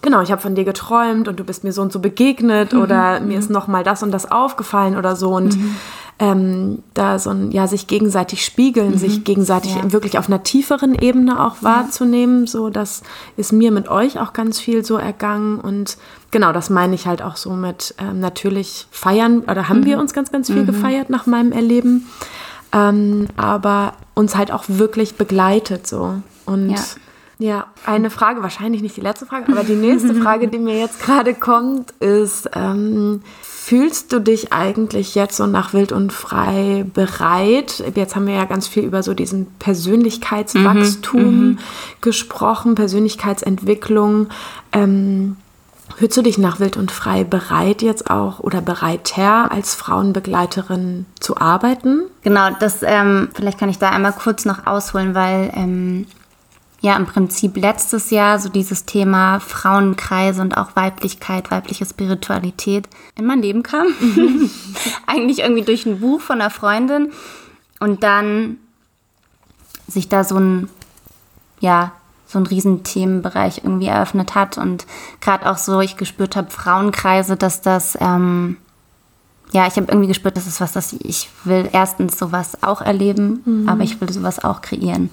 genau, 0.01 0.21
ich 0.21 0.31
habe 0.31 0.41
von 0.41 0.55
dir 0.55 0.65
geträumt 0.65 1.27
und 1.27 1.39
du 1.39 1.43
bist 1.43 1.63
mir 1.63 1.71
so 1.73 1.81
und 1.81 1.91
so 1.91 1.99
begegnet 1.99 2.73
oder 2.73 3.19
mir 3.19 3.37
ist 3.39 3.49
noch 3.49 3.67
mal 3.67 3.83
das 3.83 4.03
und 4.03 4.11
das 4.11 4.31
aufgefallen 4.31 4.97
oder 4.97 5.15
so. 5.15 5.29
Und 5.35 5.57
ähm, 6.21 6.79
da 6.93 7.17
so 7.17 7.29
ein, 7.29 7.51
ja, 7.51 7.65
sich 7.67 7.87
gegenseitig 7.87 8.43
spiegeln, 8.43 8.97
sich 8.97 9.23
gegenseitig 9.23 9.75
Ja. 9.75 9.91
wirklich 9.93 10.17
auf 10.17 10.27
einer 10.27 10.43
tieferen 10.43 10.93
Ebene 10.93 11.41
auch 11.45 11.57
wahrzunehmen, 11.61 12.45
so 12.45 12.69
das 12.69 13.03
ist 13.37 13.53
mir 13.53 13.71
mit 13.71 13.87
euch 13.87 14.19
auch 14.19 14.33
ganz 14.33 14.59
viel 14.59 14.83
so 14.83 14.97
ergangen. 14.97 15.59
Und 15.61 15.97
genau, 16.31 16.51
das 16.51 16.69
meine 16.69 16.93
ich 16.95 17.07
halt 17.07 17.21
auch 17.21 17.37
so 17.37 17.51
mit 17.51 17.95
ähm, 17.99 18.19
natürlich 18.19 18.87
feiern 18.91 19.39
oder 19.39 19.69
haben 19.69 19.85
wir 19.85 19.97
uns 19.97 20.11
ganz, 20.13 20.29
ganz 20.31 20.51
viel 20.51 20.65
gefeiert 20.65 21.09
nach 21.09 21.25
meinem 21.25 21.53
Erleben, 21.53 22.07
ähm, 22.73 23.27
aber 23.37 23.93
uns 24.13 24.35
halt 24.35 24.51
auch 24.51 24.65
wirklich 24.67 25.15
begleitet 25.15 25.87
so. 25.87 26.15
Und 26.45 26.71
Ja. 26.71 26.81
Ja, 27.39 27.67
eine 27.85 28.09
Frage, 28.09 28.43
wahrscheinlich 28.43 28.81
nicht 28.81 28.97
die 28.97 29.01
letzte 29.01 29.25
Frage, 29.25 29.49
aber 29.49 29.63
die 29.63 29.75
nächste 29.75 30.13
Frage, 30.21 30.49
die 30.49 30.59
mir 30.59 30.77
jetzt 30.77 31.01
gerade 31.01 31.33
kommt, 31.33 31.91
ist, 32.01 32.49
ähm, 32.53 33.21
fühlst 33.41 34.11
du 34.11 34.19
dich 34.19 34.51
eigentlich 34.51 35.15
jetzt 35.15 35.37
so 35.37 35.47
nach 35.47 35.73
wild 35.73 35.93
und 35.93 36.11
frei 36.11 36.85
bereit? 36.93 37.81
Jetzt 37.95 38.17
haben 38.17 38.27
wir 38.27 38.35
ja 38.35 38.43
ganz 38.43 38.67
viel 38.67 38.83
über 38.83 39.03
so 39.03 39.13
diesen 39.13 39.45
Persönlichkeitswachstum 39.57 41.59
gesprochen, 42.01 42.75
Persönlichkeitsentwicklung. 42.75 44.27
Ähm, 44.73 45.37
Fühlst 45.95 46.15
du 46.15 46.21
dich 46.21 46.37
nach 46.37 46.61
Wild 46.61 46.77
und 46.77 46.91
Frei 46.91 47.25
bereit 47.25 47.81
jetzt 47.81 48.09
auch 48.09 48.39
oder 48.39 48.61
bereiter 48.61 49.51
als 49.51 49.75
Frauenbegleiterin 49.75 51.05
zu 51.19 51.35
arbeiten? 51.35 52.03
Genau, 52.21 52.51
das, 52.57 52.83
ähm, 52.83 53.27
vielleicht 53.33 53.59
kann 53.59 53.67
ich 53.67 53.79
da 53.79 53.89
einmal 53.89 54.13
kurz 54.13 54.45
noch 54.45 54.65
ausholen, 54.65 55.13
weil 55.13 55.51
ähm, 55.55 56.05
ja 56.81 56.95
im 56.95 57.05
Prinzip 57.05 57.57
letztes 57.57 58.09
Jahr 58.09 58.39
so 58.39 58.49
dieses 58.49 58.85
Thema 58.85 59.39
Frauenkreise 59.39 60.41
und 60.41 60.57
auch 60.57 60.75
Weiblichkeit, 60.75 61.51
weibliche 61.51 61.85
Spiritualität 61.85 62.87
in 63.15 63.25
mein 63.25 63.41
Leben 63.41 63.63
kam. 63.63 63.87
Eigentlich 65.07 65.39
irgendwie 65.39 65.63
durch 65.63 65.85
ein 65.85 65.99
Buch 65.99 66.21
von 66.21 66.39
einer 66.39 66.49
Freundin 66.49 67.11
und 67.79 68.03
dann 68.03 68.57
sich 69.87 70.07
da 70.07 70.23
so 70.23 70.37
ein, 70.37 70.69
ja, 71.59 71.91
so 72.27 72.37
ein 72.37 72.45
riesen 72.45 72.83
Themenbereich 72.83 73.61
irgendwie 73.63 73.87
eröffnet 73.87 74.35
hat 74.35 74.57
und 74.57 74.85
gerade 75.19 75.49
auch 75.49 75.57
so 75.57 75.81
ich 75.81 75.97
gespürt 75.97 76.35
habe, 76.35 76.51
Frauenkreise, 76.51 77.35
dass 77.35 77.61
das, 77.61 77.97
ähm, 77.99 78.57
ja, 79.51 79.65
ich 79.67 79.75
habe 79.77 79.87
irgendwie 79.89 80.07
gespürt, 80.07 80.37
das 80.37 80.47
ist 80.47 80.61
was, 80.61 80.73
das 80.73 80.93
ich 80.93 81.29
will 81.43 81.69
erstens 81.71 82.19
sowas 82.19 82.61
auch 82.61 82.81
erleben, 82.81 83.65
aber 83.67 83.81
ich 83.83 83.99
will 83.99 84.11
sowas 84.11 84.43
auch 84.43 84.61
kreieren. 84.61 85.09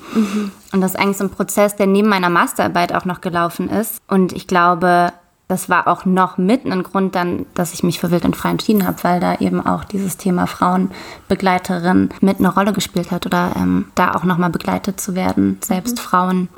Und 0.73 0.81
das 0.81 0.93
ist 0.93 1.01
eigentlich 1.01 1.17
so 1.17 1.25
ein 1.25 1.31
Prozess, 1.31 1.77
der 1.77 1.87
neben 1.87 2.09
meiner 2.09 2.29
Masterarbeit 2.29 2.93
auch 2.93 3.07
noch 3.07 3.23
gelaufen 3.23 3.71
ist. 3.71 3.99
Und 4.09 4.33
ich 4.33 4.47
glaube, 4.47 5.13
das 5.49 5.69
war 5.69 5.87
auch 5.87 6.05
noch 6.05 6.39
mit 6.39 6.65
ein 6.65 6.83
Grund 6.83 7.15
dann, 7.15 7.47
dass 7.55 7.73
ich 7.73 7.85
mich 7.85 8.01
für 8.01 8.11
Wild 8.11 8.25
und 8.25 8.37
Frei 8.37 8.51
entschieden 8.51 8.87
habe, 8.87 8.99
weil 9.03 9.21
da 9.21 9.37
eben 9.37 9.65
auch 9.65 9.85
dieses 9.85 10.17
Thema 10.17 10.47
Frauenbegleiterin 10.47 12.11
mit 12.21 12.39
eine 12.41 12.53
Rolle 12.53 12.73
gespielt 12.73 13.13
hat 13.13 13.27
oder 13.27 13.53
ähm, 13.57 13.87
da 13.95 14.15
auch 14.15 14.25
nochmal 14.25 14.51
begleitet 14.51 15.01
zu 15.01 15.15
werden, 15.15 15.59
selbst 15.63 16.01
Frauen 16.01 16.49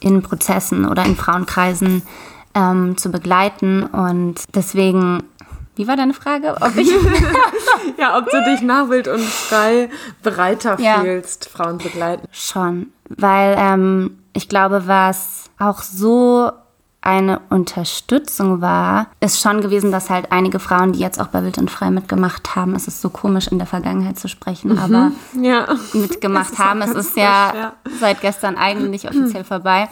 in 0.00 0.22
Prozessen 0.22 0.86
oder 0.86 1.04
in 1.06 1.16
Frauenkreisen 1.16 2.02
ähm, 2.54 2.98
zu 2.98 3.10
begleiten. 3.10 3.84
Und 3.84 4.44
deswegen, 4.54 5.22
wie 5.76 5.86
war 5.86 5.96
deine 5.96 6.14
Frage? 6.14 6.56
Ob 6.60 6.76
ich 6.76 6.90
Ja, 7.98 8.18
ob 8.18 8.30
du 8.30 8.42
dich 8.44 8.62
nach 8.62 8.88
Wild 8.88 9.08
und 9.08 9.20
Frei 9.22 9.88
bereiter 10.22 10.78
Ja. 10.80 11.00
fühlst, 11.00 11.48
Frauen 11.48 11.78
begleiten. 11.78 12.26
Schon, 12.32 12.88
weil 13.08 13.56
ähm, 13.58 14.18
ich 14.32 14.48
glaube, 14.48 14.86
was 14.86 15.44
auch 15.58 15.80
so 15.82 16.50
eine 17.02 17.40
Unterstützung 17.50 18.60
war, 18.60 19.06
ist 19.20 19.40
schon 19.40 19.60
gewesen, 19.60 19.92
dass 19.92 20.10
halt 20.10 20.32
einige 20.32 20.58
Frauen, 20.58 20.92
die 20.92 20.98
jetzt 20.98 21.20
auch 21.20 21.28
bei 21.28 21.44
Wild 21.44 21.56
und 21.58 21.70
Frei 21.70 21.90
mitgemacht 21.92 22.56
haben, 22.56 22.74
es 22.74 22.88
ist 22.88 23.00
so 23.00 23.10
komisch 23.10 23.46
in 23.46 23.58
der 23.58 23.66
Vergangenheit 23.68 24.18
zu 24.18 24.26
sprechen, 24.28 24.76
aber 24.78 25.12
Ja. 25.40 25.66
mitgemacht 25.92 26.52
Es 26.54 26.58
haben. 26.58 26.82
Es 26.82 26.90
ist 26.92 27.16
ja, 27.16 27.48
frisch, 27.50 27.60
ja. 27.60 27.72
seit 28.00 28.20
gestern 28.22 28.56
eigentlich 28.56 29.08
offiziell 29.08 29.44
vorbei. 29.44 29.88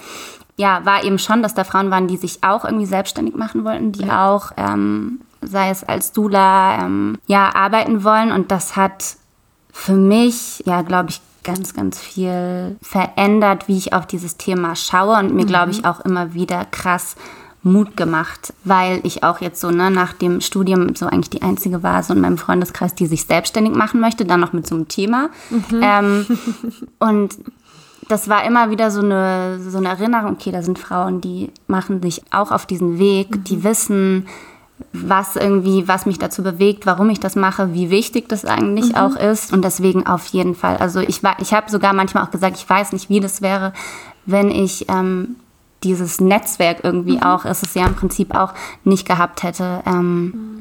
Ja, 0.56 0.84
war 0.84 1.04
eben 1.04 1.18
schon, 1.20 1.42
dass 1.42 1.54
da 1.54 1.62
Frauen 1.64 1.90
waren, 1.92 2.08
die 2.08 2.16
sich 2.16 2.42
auch 2.42 2.64
irgendwie 2.64 2.86
selbstständig 2.86 3.36
machen 3.36 3.64
wollten, 3.64 3.92
die 3.92 4.10
auch, 4.10 4.50
ähm, 4.56 5.20
sei 5.46 5.70
es 5.70 5.84
als 5.84 6.12
Dula, 6.12 6.84
ähm, 6.84 7.18
ja, 7.26 7.54
arbeiten 7.54 8.04
wollen. 8.04 8.32
Und 8.32 8.50
das 8.50 8.76
hat 8.76 9.16
für 9.72 9.94
mich, 9.94 10.62
ja, 10.66 10.82
glaube 10.82 11.10
ich, 11.10 11.20
ganz, 11.42 11.74
ganz 11.74 11.98
viel 11.98 12.76
verändert, 12.82 13.68
wie 13.68 13.76
ich 13.76 13.92
auf 13.92 14.06
dieses 14.06 14.36
Thema 14.36 14.74
schaue 14.74 15.18
und 15.18 15.34
mir, 15.34 15.44
glaube 15.44 15.70
ich, 15.70 15.84
auch 15.84 16.00
immer 16.00 16.34
wieder 16.34 16.64
krass 16.64 17.16
Mut 17.64 17.96
gemacht, 17.96 18.52
weil 18.64 19.00
ich 19.04 19.24
auch 19.24 19.40
jetzt 19.40 19.60
so 19.60 19.70
ne, 19.70 19.90
nach 19.90 20.12
dem 20.12 20.40
Studium 20.40 20.94
so 20.94 21.06
eigentlich 21.06 21.30
die 21.30 21.42
einzige 21.42 21.82
war, 21.82 22.02
so 22.02 22.12
in 22.12 22.20
meinem 22.20 22.36
Freundeskreis, 22.36 22.94
die 22.94 23.06
sich 23.06 23.24
selbstständig 23.24 23.74
machen 23.74 24.00
möchte, 24.00 24.26
dann 24.26 24.40
noch 24.40 24.52
mit 24.52 24.66
so 24.66 24.74
einem 24.74 24.88
Thema. 24.88 25.30
Ähm, 25.80 26.26
und 26.98 27.36
das 28.08 28.28
war 28.28 28.44
immer 28.44 28.70
wieder 28.70 28.90
so 28.90 29.00
eine, 29.00 29.58
so 29.60 29.78
eine 29.78 29.88
Erinnerung, 29.88 30.32
okay, 30.32 30.52
da 30.52 30.62
sind 30.62 30.78
Frauen, 30.78 31.22
die 31.22 31.50
machen 31.66 32.02
sich 32.02 32.22
auch 32.30 32.52
auf 32.52 32.66
diesen 32.66 32.98
Weg, 32.98 33.44
die 33.46 33.64
wissen, 33.64 34.26
was 34.92 35.36
irgendwie, 35.36 35.86
was 35.86 36.06
mich 36.06 36.18
dazu 36.18 36.42
bewegt, 36.42 36.86
warum 36.86 37.10
ich 37.10 37.20
das 37.20 37.36
mache, 37.36 37.74
wie 37.74 37.90
wichtig 37.90 38.28
das 38.28 38.44
eigentlich 38.44 38.96
auch 38.96 39.16
ist. 39.16 39.52
Und 39.52 39.64
deswegen 39.64 40.06
auf 40.06 40.26
jeden 40.26 40.54
Fall. 40.54 40.76
Also 40.78 41.00
ich 41.00 41.22
war, 41.22 41.36
ich 41.40 41.52
habe 41.52 41.70
sogar 41.70 41.92
manchmal 41.92 42.24
auch 42.24 42.30
gesagt, 42.30 42.56
ich 42.56 42.68
weiß 42.68 42.92
nicht, 42.92 43.08
wie 43.08 43.20
das 43.20 43.40
wäre, 43.42 43.72
wenn 44.26 44.50
ich 44.50 44.88
ähm, 44.88 45.36
dieses 45.82 46.20
Netzwerk 46.20 46.78
irgendwie 46.82 47.22
auch, 47.22 47.44
ist 47.44 47.62
es 47.62 47.74
ja 47.74 47.86
im 47.86 47.94
Prinzip 47.94 48.34
auch 48.34 48.54
nicht 48.84 49.06
gehabt 49.06 49.42
hätte. 49.42 49.82
Ähm, 49.86 50.54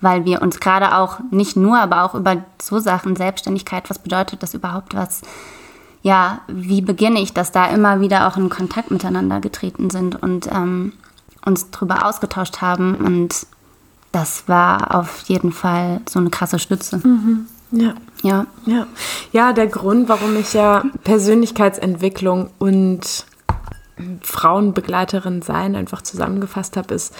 weil 0.00 0.24
wir 0.24 0.42
uns 0.42 0.60
gerade 0.60 0.96
auch 0.96 1.18
nicht 1.30 1.56
nur, 1.56 1.78
aber 1.78 2.04
auch 2.04 2.14
über 2.14 2.38
so 2.60 2.78
Sachen, 2.78 3.16
Selbstständigkeit, 3.16 3.90
was 3.90 3.98
bedeutet 3.98 4.42
das 4.42 4.54
überhaupt, 4.54 4.94
was, 4.94 5.20
ja, 6.02 6.40
wie 6.48 6.80
beginne 6.80 7.20
ich, 7.20 7.34
dass 7.34 7.52
da 7.52 7.66
immer 7.66 8.00
wieder 8.00 8.26
auch 8.26 8.36
in 8.36 8.48
Kontakt 8.48 8.90
miteinander 8.90 9.40
getreten 9.40 9.90
sind 9.90 10.20
und 10.22 10.48
ähm, 10.50 10.92
uns 11.44 11.70
drüber 11.70 12.06
ausgetauscht 12.06 12.62
haben 12.62 12.94
und 12.94 13.46
das 14.12 14.48
war 14.48 14.94
auf 14.94 15.22
jeden 15.26 15.52
Fall 15.52 16.00
so 16.08 16.18
eine 16.18 16.30
krasse 16.30 16.58
Stütze. 16.58 17.00
Ja. 17.72 17.94
Ja. 18.22 18.46
Ja. 18.66 18.86
ja, 19.32 19.52
der 19.52 19.66
Grund, 19.66 20.08
warum 20.08 20.36
ich 20.36 20.52
ja 20.52 20.84
Persönlichkeitsentwicklung 21.04 22.50
und 22.58 23.24
Frauenbegleiterin 24.22 25.42
sein 25.42 25.76
einfach 25.76 26.02
zusammengefasst 26.02 26.76
habe, 26.76 26.94
ist, 26.94 27.14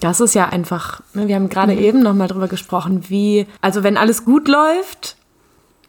das 0.00 0.20
ist 0.20 0.34
ja 0.34 0.48
einfach, 0.48 1.00
ne, 1.14 1.28
wir 1.28 1.36
haben 1.36 1.48
gerade 1.48 1.74
eben 1.74 2.02
nochmal 2.02 2.28
drüber 2.28 2.48
gesprochen, 2.48 3.04
wie, 3.08 3.46
also 3.60 3.82
wenn 3.82 3.96
alles 3.96 4.24
gut 4.24 4.48
läuft, 4.48 5.16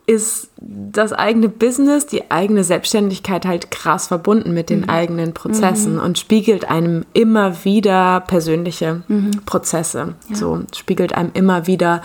ist 0.07 0.49
das 0.57 1.11
eigene 1.11 1.49
Business, 1.49 2.05
die 2.05 2.31
eigene 2.31 2.63
Selbstständigkeit 2.63 3.45
halt 3.45 3.71
krass 3.71 4.07
verbunden 4.07 4.53
mit 4.53 4.69
den 4.69 4.87
eigenen 4.87 5.33
Prozessen 5.33 5.99
und 5.99 6.17
spiegelt 6.17 6.69
einem 6.69 7.05
immer 7.11 7.65
wieder 7.65 8.21
persönliche 8.21 9.03
Prozesse. 9.45 10.15
So 10.31 10.61
spiegelt 10.73 11.13
einem 11.13 11.31
immer 11.33 11.67
wieder 11.67 12.01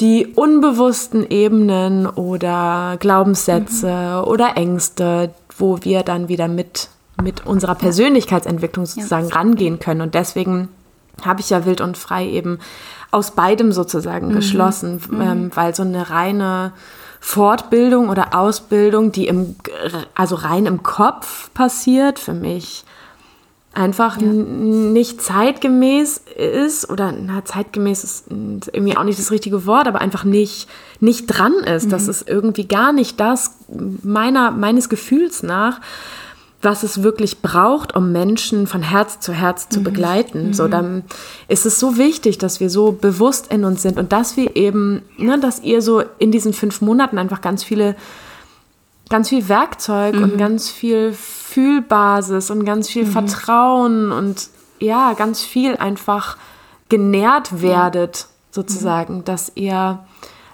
die 0.00 0.26
unbewussten 0.34 1.26
Ebenen 1.28 2.06
oder 2.06 2.98
Glaubenssätze 3.00 4.22
oder 4.26 4.56
Ängste, 4.56 5.30
wo 5.56 5.78
wir 5.82 6.02
dann 6.02 6.28
wieder 6.28 6.46
mit, 6.46 6.90
mit 7.22 7.46
unserer 7.46 7.74
Persönlichkeitsentwicklung 7.74 8.84
sozusagen 8.84 9.28
rangehen 9.28 9.78
können. 9.78 10.02
Und 10.02 10.14
deswegen 10.14 10.68
habe 11.24 11.40
ich 11.40 11.48
ja 11.48 11.64
wild 11.64 11.80
und 11.80 11.96
frei 11.96 12.28
eben 12.28 12.58
aus 13.12 13.30
beidem 13.30 13.72
sozusagen 13.72 14.28
mhm. 14.28 14.34
geschlossen, 14.34 15.00
mhm. 15.08 15.20
Ähm, 15.20 15.50
weil 15.54 15.74
so 15.74 15.84
eine 15.84 16.10
reine 16.10 16.72
Fortbildung 17.26 18.10
oder 18.10 18.34
Ausbildung, 18.38 19.10
die 19.10 19.28
im, 19.28 19.56
also 20.14 20.34
rein 20.34 20.66
im 20.66 20.82
Kopf 20.82 21.50
passiert, 21.54 22.18
für 22.18 22.34
mich 22.34 22.84
einfach 23.72 24.20
ja. 24.20 24.26
nicht 24.28 25.22
zeitgemäß 25.22 26.18
ist 26.36 26.90
oder 26.90 27.12
na, 27.12 27.42
zeitgemäß 27.42 28.04
ist 28.04 28.26
irgendwie 28.28 28.98
auch 28.98 29.04
nicht 29.04 29.18
das 29.18 29.30
richtige 29.30 29.64
Wort, 29.64 29.88
aber 29.88 30.02
einfach 30.02 30.24
nicht, 30.24 30.68
nicht 31.00 31.26
dran 31.26 31.54
ist. 31.54 31.86
Mhm. 31.86 31.90
Das 31.90 32.08
ist 32.08 32.28
irgendwie 32.28 32.68
gar 32.68 32.92
nicht 32.92 33.18
das 33.18 33.56
meiner, 34.02 34.50
meines 34.50 34.90
Gefühls 34.90 35.42
nach, 35.42 35.80
was 36.64 36.82
es 36.82 37.02
wirklich 37.02 37.42
braucht, 37.42 37.94
um 37.94 38.12
Menschen 38.12 38.66
von 38.66 38.82
Herz 38.82 39.20
zu 39.20 39.32
Herz 39.32 39.68
zu 39.68 39.80
mhm. 39.80 39.84
begleiten. 39.84 40.46
Mhm. 40.48 40.54
So, 40.54 40.68
dann 40.68 41.04
ist 41.48 41.66
es 41.66 41.78
so 41.78 41.96
wichtig, 41.96 42.38
dass 42.38 42.60
wir 42.60 42.70
so 42.70 42.92
bewusst 42.92 43.52
in 43.52 43.64
uns 43.64 43.82
sind 43.82 43.98
und 43.98 44.12
dass 44.12 44.36
wir 44.36 44.56
eben, 44.56 45.02
ne, 45.16 45.38
dass 45.38 45.60
ihr 45.60 45.82
so 45.82 46.02
in 46.18 46.32
diesen 46.32 46.52
fünf 46.52 46.80
Monaten 46.80 47.18
einfach 47.18 47.40
ganz 47.40 47.62
viele, 47.62 47.96
ganz 49.08 49.28
viel 49.28 49.48
Werkzeug 49.48 50.14
und 50.16 50.34
mhm. 50.34 50.38
ganz 50.38 50.70
viel 50.70 51.12
Fühlbasis 51.12 52.50
und 52.50 52.64
ganz 52.64 52.88
viel 52.88 53.04
mhm. 53.04 53.12
Vertrauen 53.12 54.12
und 54.12 54.48
ja, 54.80 55.12
ganz 55.12 55.42
viel 55.42 55.76
einfach 55.76 56.36
genährt 56.88 57.62
werdet, 57.62 58.26
sozusagen, 58.50 59.18
mhm. 59.18 59.24
dass 59.24 59.52
ihr 59.54 60.00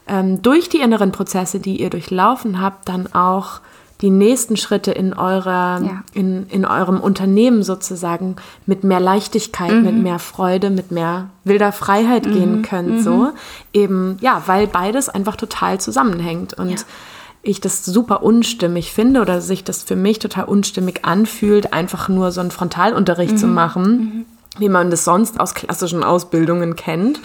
ähm, 0.07 0.43
durch 0.43 0.69
die 0.69 0.81
inneren 0.81 1.13
Prozesse, 1.13 1.61
die 1.61 1.81
ihr 1.81 1.91
durchlaufen 1.91 2.61
habt, 2.61 2.89
dann 2.89 3.13
auch 3.13 3.61
die 4.01 4.11
nächsten 4.11 4.57
Schritte 4.57 4.93
in 4.93 5.13
eurer, 5.13 5.83
ja. 5.83 6.05
in, 6.15 6.47
in 6.49 6.65
eurem 6.65 7.01
Unternehmen 7.01 7.63
sozusagen 7.63 8.37
mit 8.67 8.83
mehr 8.85 9.01
Leichtigkeit, 9.01 9.73
mhm. 9.73 9.83
mit 9.83 9.97
mehr 10.03 10.19
Freude, 10.19 10.71
mit 10.71 10.91
mehr 10.91 11.29
wilder 11.45 11.73
Freiheit 11.73 12.27
mhm. 12.27 12.33
gehen 12.33 12.63
könnt. 12.63 12.91
Mhm. 12.91 13.01
So 13.01 13.29
eben, 13.73 14.17
ja, 14.21 14.43
weil 14.47 14.67
beides 14.67 15.09
einfach 15.09 15.37
total 15.37 15.81
zusammenhängt. 15.81 16.55
Und 16.55 16.71
ja 16.71 16.77
ich 17.43 17.61
das 17.61 17.85
super 17.85 18.23
unstimmig 18.23 18.93
finde 18.93 19.21
oder 19.21 19.41
sich 19.41 19.65
das 19.65 19.83
für 19.83 19.97
mich 19.97 20.19
total 20.19 20.45
unstimmig 20.45 21.05
anfühlt, 21.05 21.73
einfach 21.73 22.09
nur 22.09 22.33
so 22.33 22.41
einen 22.41 22.51
Frontalunterricht 22.51 23.33
mhm. 23.33 23.39
zu 23.39 23.47
machen. 23.47 24.27
Wie 24.59 24.69
man 24.69 24.91
das 24.91 25.05
sonst 25.05 25.39
aus 25.39 25.55
klassischen 25.55 26.03
Ausbildungen 26.03 26.75
kennt, 26.75 27.21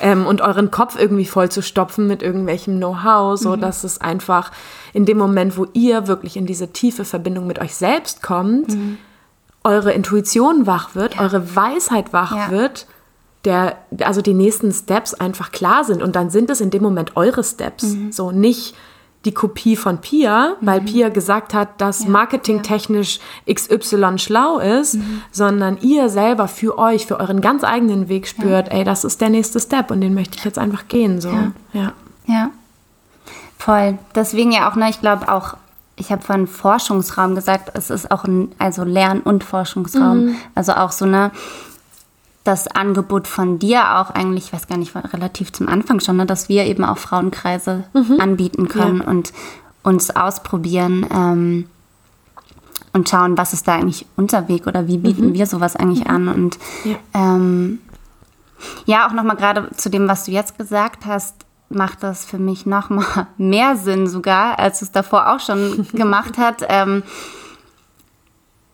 ähm, 0.00 0.26
und 0.26 0.40
euren 0.40 0.70
Kopf 0.70 0.98
irgendwie 0.98 1.26
voll 1.26 1.50
zu 1.50 1.62
stopfen 1.62 2.06
mit 2.06 2.22
irgendwelchem 2.22 2.78
Know-how, 2.78 3.38
so 3.38 3.56
mhm. 3.56 3.60
dass 3.60 3.84
es 3.84 4.00
einfach 4.00 4.50
in 4.92 5.04
dem 5.04 5.18
Moment, 5.18 5.56
wo 5.58 5.66
ihr 5.74 6.06
wirklich 6.06 6.36
in 6.36 6.46
diese 6.46 6.68
tiefe 6.68 7.04
Verbindung 7.04 7.46
mit 7.46 7.58
euch 7.58 7.74
selbst 7.74 8.22
kommt, 8.22 8.70
mhm. 8.70 8.98
eure 9.62 9.92
Intuition 9.92 10.66
wach 10.66 10.94
wird, 10.94 11.16
ja. 11.16 11.20
eure 11.20 11.54
Weisheit 11.54 12.12
wach 12.12 12.34
ja. 12.34 12.50
wird, 12.50 12.86
der, 13.44 13.76
also 14.02 14.22
die 14.22 14.34
nächsten 14.34 14.72
Steps 14.72 15.14
einfach 15.14 15.52
klar 15.52 15.84
sind 15.84 16.02
und 16.02 16.16
dann 16.16 16.30
sind 16.30 16.50
es 16.50 16.60
in 16.60 16.70
dem 16.70 16.82
Moment 16.82 17.16
eure 17.16 17.44
Steps, 17.44 17.84
mhm. 17.84 18.12
so 18.12 18.30
nicht 18.32 18.74
die 19.24 19.32
Kopie 19.32 19.76
von 19.76 19.98
Pia, 19.98 20.56
weil 20.60 20.80
mhm. 20.80 20.86
Pia 20.86 21.08
gesagt 21.10 21.52
hat, 21.52 21.80
dass 21.80 22.04
ja, 22.04 22.10
marketingtechnisch 22.10 23.20
XY 23.52 24.18
schlau 24.18 24.58
ist, 24.58 24.94
mhm. 24.94 25.22
sondern 25.30 25.78
ihr 25.82 26.08
selber 26.08 26.48
für 26.48 26.78
euch, 26.78 27.06
für 27.06 27.20
euren 27.20 27.42
ganz 27.42 27.62
eigenen 27.62 28.08
Weg 28.08 28.26
spürt, 28.26 28.68
ja. 28.68 28.78
ey, 28.78 28.84
das 28.84 29.04
ist 29.04 29.20
der 29.20 29.28
nächste 29.28 29.60
Step 29.60 29.90
und 29.90 30.00
den 30.00 30.14
möchte 30.14 30.38
ich 30.38 30.44
jetzt 30.44 30.58
einfach 30.58 30.88
gehen. 30.88 31.20
So. 31.20 31.28
Ja. 31.28 31.52
ja. 31.74 31.92
ja. 32.26 32.50
Voll. 33.58 33.98
Deswegen 34.14 34.52
ja 34.52 34.70
auch, 34.70 34.76
ne, 34.76 34.88
ich 34.88 35.00
glaube 35.00 35.28
auch, 35.30 35.54
ich 35.96 36.10
habe 36.10 36.22
von 36.22 36.46
Forschungsraum 36.46 37.34
gesagt, 37.34 37.72
es 37.74 37.90
ist 37.90 38.10
auch 38.10 38.24
ein 38.24 38.52
also 38.58 38.84
Lern- 38.84 39.20
und 39.20 39.44
Forschungsraum. 39.44 40.24
Mhm. 40.24 40.36
Also 40.54 40.72
auch 40.72 40.92
so 40.92 41.04
eine 41.04 41.30
das 42.44 42.68
Angebot 42.68 43.28
von 43.28 43.58
dir 43.58 43.98
auch 43.98 44.10
eigentlich, 44.10 44.46
ich 44.46 44.52
weiß 44.52 44.66
gar 44.66 44.78
nicht, 44.78 44.94
relativ 44.94 45.52
zum 45.52 45.68
Anfang 45.68 46.00
schon, 46.00 46.16
ne, 46.16 46.26
dass 46.26 46.48
wir 46.48 46.64
eben 46.64 46.84
auch 46.84 46.98
Frauenkreise 46.98 47.84
mhm. 47.92 48.20
anbieten 48.20 48.68
können 48.68 49.00
ja. 49.00 49.06
und 49.08 49.32
uns 49.82 50.10
ausprobieren 50.10 51.06
ähm, 51.12 51.66
und 52.92 53.08
schauen, 53.08 53.36
was 53.38 53.52
ist 53.52 53.68
da 53.68 53.74
eigentlich 53.74 54.06
unser 54.16 54.48
Weg 54.48 54.66
oder 54.66 54.86
wie 54.88 54.98
bieten 54.98 55.28
mhm. 55.28 55.34
wir 55.34 55.46
sowas 55.46 55.76
eigentlich 55.76 56.04
mhm. 56.04 56.10
an. 56.10 56.28
Und 56.28 56.58
ja, 56.84 56.96
ähm, 57.14 57.78
ja 58.86 59.06
auch 59.06 59.12
nochmal 59.12 59.36
gerade 59.36 59.70
zu 59.76 59.90
dem, 59.90 60.08
was 60.08 60.24
du 60.24 60.32
jetzt 60.32 60.58
gesagt 60.58 61.06
hast, 61.06 61.34
macht 61.68 62.02
das 62.02 62.24
für 62.24 62.38
mich 62.38 62.66
nochmal 62.66 63.26
mehr 63.36 63.76
Sinn 63.76 64.06
sogar, 64.06 64.58
als 64.58 64.82
es 64.82 64.92
davor 64.92 65.32
auch 65.32 65.40
schon 65.40 65.86
gemacht 65.92 66.38
hat. 66.38 66.64
Ähm, 66.68 67.02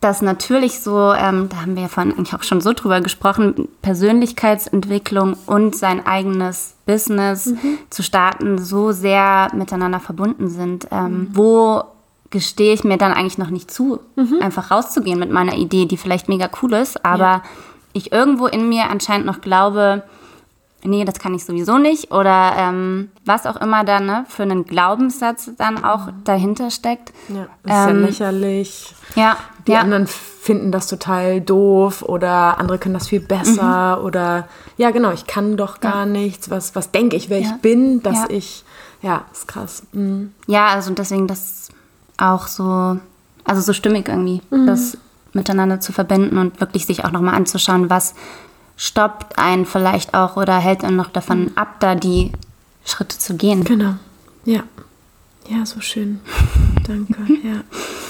dass 0.01 0.23
natürlich 0.23 0.81
so, 0.81 1.13
ähm, 1.13 1.49
da 1.49 1.63
haben 1.63 1.75
wir 1.75 1.83
ja 1.83 1.89
vorhin 1.89 2.13
eigentlich 2.13 2.35
auch 2.35 2.43
schon 2.43 2.61
so 2.61 2.73
drüber 2.73 3.01
gesprochen, 3.01 3.69
Persönlichkeitsentwicklung 3.83 5.37
und 5.47 5.75
sein 5.75 6.07
eigenes 6.07 6.75
Business 6.85 7.47
mhm. 7.47 7.79
zu 7.91 8.03
starten, 8.03 8.59
so 8.59 8.93
sehr 8.93 9.51
miteinander 9.55 10.01
verbunden 10.01 10.49
sind. 10.49 10.89
Ähm, 10.91 11.13
mhm. 11.13 11.29
Wo 11.33 11.85
gestehe 12.31 12.75
ich 12.75 12.85
mir 12.85 12.99
dann 12.99 13.13
eigentlich 13.13 13.39
noch 13.39 13.51
nicht 13.51 13.71
zu, 13.71 14.01
mhm. 14.17 14.41
einfach 14.43 14.71
rauszugehen 14.71 15.19
mit 15.19 15.31
meiner 15.31 15.55
Idee, 15.55 15.87
die 15.87 15.97
vielleicht 15.97 16.29
mega 16.29 16.51
cool 16.63 16.75
ist, 16.75 17.05
aber 17.05 17.19
ja. 17.19 17.43
ich 17.93 18.13
irgendwo 18.13 18.47
in 18.47 18.69
mir 18.69 18.91
anscheinend 18.91 19.27
noch 19.27 19.41
glaube, 19.41 20.03
nee, 20.85 21.05
das 21.05 21.19
kann 21.19 21.35
ich 21.35 21.45
sowieso 21.45 21.79
nicht 21.79 22.13
oder 22.13 22.55
ähm, 22.57 23.11
was 23.25 23.47
auch 23.47 23.57
immer 23.57 23.85
dann 23.85 24.07
ne, 24.07 24.25
für 24.29 24.43
einen 24.43 24.65
Glaubenssatz 24.65 25.51
dann 25.57 25.85
auch 25.85 26.09
dahinter 26.25 26.71
steckt. 26.71 27.13
Ja, 27.29 27.43
ist 27.43 27.91
ähm, 27.91 28.01
ja 28.01 28.07
lächerlich. 28.07 28.95
Ja. 29.15 29.37
Die 29.67 29.73
ja. 29.73 29.81
anderen 29.81 30.07
finden 30.07 30.71
das 30.71 30.87
total 30.87 31.41
doof 31.41 32.03
oder 32.03 32.59
andere 32.59 32.79
können 32.79 32.95
das 32.95 33.09
viel 33.09 33.21
besser 33.21 33.97
mhm. 33.99 34.05
oder 34.05 34.49
ja, 34.77 34.91
genau, 34.91 35.11
ich 35.11 35.27
kann 35.27 35.57
doch 35.57 35.81
gar 35.81 36.01
ja. 36.01 36.07
nichts. 36.07 36.51
Was, 36.51 36.77
was 36.77 36.93
denke 36.93 37.17
ich, 37.17 37.31
wer 37.31 37.41
ja. 37.41 37.49
ich 37.49 37.61
bin, 37.63 38.03
dass 38.03 38.29
ich, 38.29 38.65
ja, 39.03 39.25
ist 39.33 39.49
krass. 39.49 39.83
Mhm. 39.93 40.33
Ja, 40.47 40.69
also 40.69 40.93
deswegen 40.93 41.27
das 41.27 41.71
auch 42.17 42.47
so, 42.47 42.99
also 43.45 43.61
so 43.61 43.73
stimmig 43.73 44.09
irgendwie, 44.09 44.41
mhm. 44.51 44.67
das 44.67 44.97
miteinander 45.33 45.81
zu 45.81 45.93
verbinden 45.93 46.39
und 46.39 46.61
wirklich 46.61 46.87
sich 46.87 47.05
auch 47.05 47.11
nochmal 47.11 47.35
anzuschauen, 47.35 47.91
was 47.91 48.15
stoppt 48.77 49.39
einen 49.39 49.67
vielleicht 49.67 50.15
auch 50.15 50.37
oder 50.37 50.59
hält 50.59 50.85
einen 50.85 50.97
noch 50.97 51.11
davon 51.11 51.45
mhm. 51.45 51.53
ab, 51.57 51.81
da 51.81 51.95
die 51.95 52.33
Schritte 52.85 53.19
zu 53.19 53.37
gehen. 53.37 53.65
Genau. 53.65 53.95
Ja. 54.45 54.63
Ja, 55.49 55.65
so 55.65 55.81
schön. 55.81 56.21
Danke. 56.87 57.17
Ja. 57.43 57.61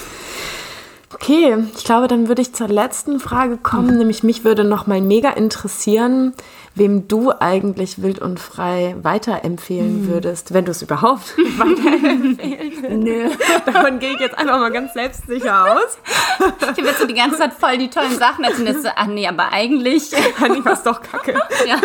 Okay, 1.13 1.55
ich 1.75 1.85
glaube, 1.85 2.09
dann 2.09 2.27
würde 2.27 2.41
ich 2.41 2.53
zur 2.53 2.67
letzten 2.67 3.21
Frage 3.21 3.55
kommen, 3.55 3.91
mhm. 3.91 3.97
nämlich 3.99 4.23
mich 4.23 4.43
würde 4.43 4.65
noch 4.65 4.87
mal 4.87 4.99
mega 4.99 5.29
interessieren, 5.29 6.33
wem 6.75 7.07
du 7.07 7.31
eigentlich 7.31 8.01
wild 8.01 8.19
und 8.19 8.41
frei 8.41 8.95
weiterempfehlen 9.01 10.03
mhm. 10.03 10.07
würdest, 10.09 10.53
wenn 10.53 10.65
du 10.65 10.71
es 10.71 10.81
überhaupt 10.81 11.37
weiterempfehlen 11.57 12.99
Nö. 12.99 13.29
Davon 13.65 13.99
gehe 13.99 14.13
ich 14.15 14.19
jetzt 14.19 14.37
einfach 14.37 14.59
mal 14.59 14.71
ganz 14.71 14.93
selbstsicher 14.93 15.77
aus. 15.77 15.97
Ich 16.39 16.67
habe 16.67 16.81
jetzt 16.81 16.99
so 16.99 17.07
die 17.07 17.13
ganze 17.13 17.37
Zeit 17.37 17.53
voll 17.53 17.77
die 17.77 17.89
tollen 17.89 18.17
Sachen 18.17 18.43
erzählt. 18.43 18.81
So, 18.83 18.89
ach 18.95 19.07
nee, 19.07 19.27
aber 19.27 19.51
eigentlich. 19.51 20.11
Eigentlich 20.41 20.65
war 20.65 20.73
es 20.73 20.83
doch 20.83 21.01
kacke. 21.01 21.33
Ja, 21.65 21.79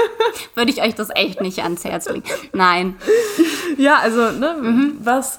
würde 0.54 0.70
ich 0.70 0.82
euch 0.82 0.94
das 0.94 1.08
echt 1.14 1.40
nicht 1.40 1.62
ans 1.62 1.85
Herz 1.85 2.08
legen. 2.08 2.24
Nein. 2.52 2.96
Ja, 3.76 3.98
also, 3.98 4.32
ne, 4.32 4.56
mhm. 4.61 4.96
was 5.00 5.38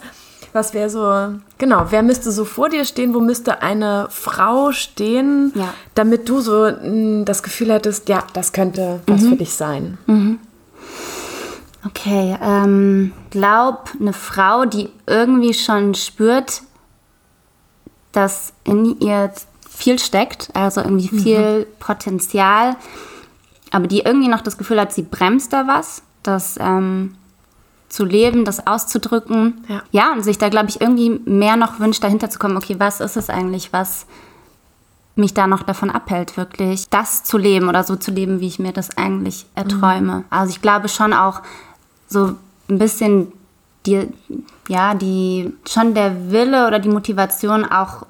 was 0.53 0.73
wäre 0.73 0.89
so, 0.89 1.39
genau, 1.57 1.87
wer 1.89 2.03
müsste 2.03 2.31
so 2.31 2.45
vor 2.45 2.69
dir 2.69 2.85
stehen? 2.85 3.13
Wo 3.13 3.19
müsste 3.19 3.61
eine 3.61 4.07
Frau 4.09 4.71
stehen, 4.71 5.51
ja. 5.55 5.73
damit 5.95 6.29
du 6.29 6.39
so 6.39 6.65
mh, 6.65 6.81
hm, 6.81 7.25
das 7.25 7.43
Gefühl 7.43 7.73
hättest, 7.73 8.07
ja, 8.07 8.23
das 8.33 8.53
könnte 8.53 9.01
was 9.07 9.21
mhm. 9.21 9.29
für 9.29 9.35
dich 9.35 9.53
sein? 9.53 9.97
Mhm. 10.05 10.39
Okay, 11.85 12.37
ähm, 12.41 13.11
glaub, 13.29 13.89
eine 13.99 14.13
Frau, 14.13 14.65
die 14.65 14.89
irgendwie 15.05 15.53
schon 15.53 15.95
spürt, 15.95 16.61
dass 18.13 18.53
in 18.63 18.99
ihr 19.01 19.31
viel 19.69 19.99
steckt, 19.99 20.49
also 20.53 20.81
irgendwie 20.81 21.13
mhm. 21.13 21.19
viel 21.19 21.59
mhm. 21.59 21.65
Potenzial, 21.79 22.77
aber 23.71 23.87
die 23.87 24.01
irgendwie 24.01 24.29
noch 24.29 24.41
das 24.41 24.57
Gefühl 24.57 24.79
hat, 24.79 24.93
sie 24.93 25.01
bremst 25.01 25.51
da 25.51 25.67
was, 25.67 26.03
dass 26.21 26.57
ähm, 26.61 27.15
zu 27.93 28.05
leben, 28.05 28.43
das 28.43 28.65
auszudrücken. 28.65 29.63
Ja, 29.67 29.83
ja 29.91 30.13
und 30.13 30.23
sich 30.23 30.39
da, 30.39 30.49
glaube 30.49 30.69
ich, 30.69 30.81
irgendwie 30.81 31.21
mehr 31.25 31.57
noch 31.57 31.79
wünscht, 31.79 32.03
dahinter 32.03 32.27
zu 32.27 32.39
kommen, 32.39 32.57
okay, 32.57 32.75
was 32.79 32.99
ist 32.99 33.17
es 33.17 33.29
eigentlich, 33.29 33.71
was 33.71 34.07
mich 35.15 35.35
da 35.35 35.45
noch 35.45 35.61
davon 35.61 35.91
abhält, 35.91 36.35
wirklich 36.35 36.89
das 36.89 37.23
zu 37.23 37.37
leben 37.37 37.69
oder 37.69 37.83
so 37.83 37.95
zu 37.95 38.09
leben, 38.09 38.39
wie 38.39 38.47
ich 38.47 38.57
mir 38.57 38.73
das 38.73 38.97
eigentlich 38.97 39.45
erträume. 39.53 40.17
Mhm. 40.17 40.25
Also 40.31 40.49
ich 40.49 40.61
glaube 40.61 40.89
schon 40.89 41.13
auch 41.13 41.43
so 42.07 42.35
ein 42.67 42.79
bisschen 42.79 43.31
die, 43.85 44.07
ja, 44.67 44.95
die, 44.95 45.53
schon 45.69 45.93
der 45.93 46.31
Wille 46.31 46.65
oder 46.65 46.79
die 46.79 46.89
Motivation 46.89 47.63
auch 47.63 48.07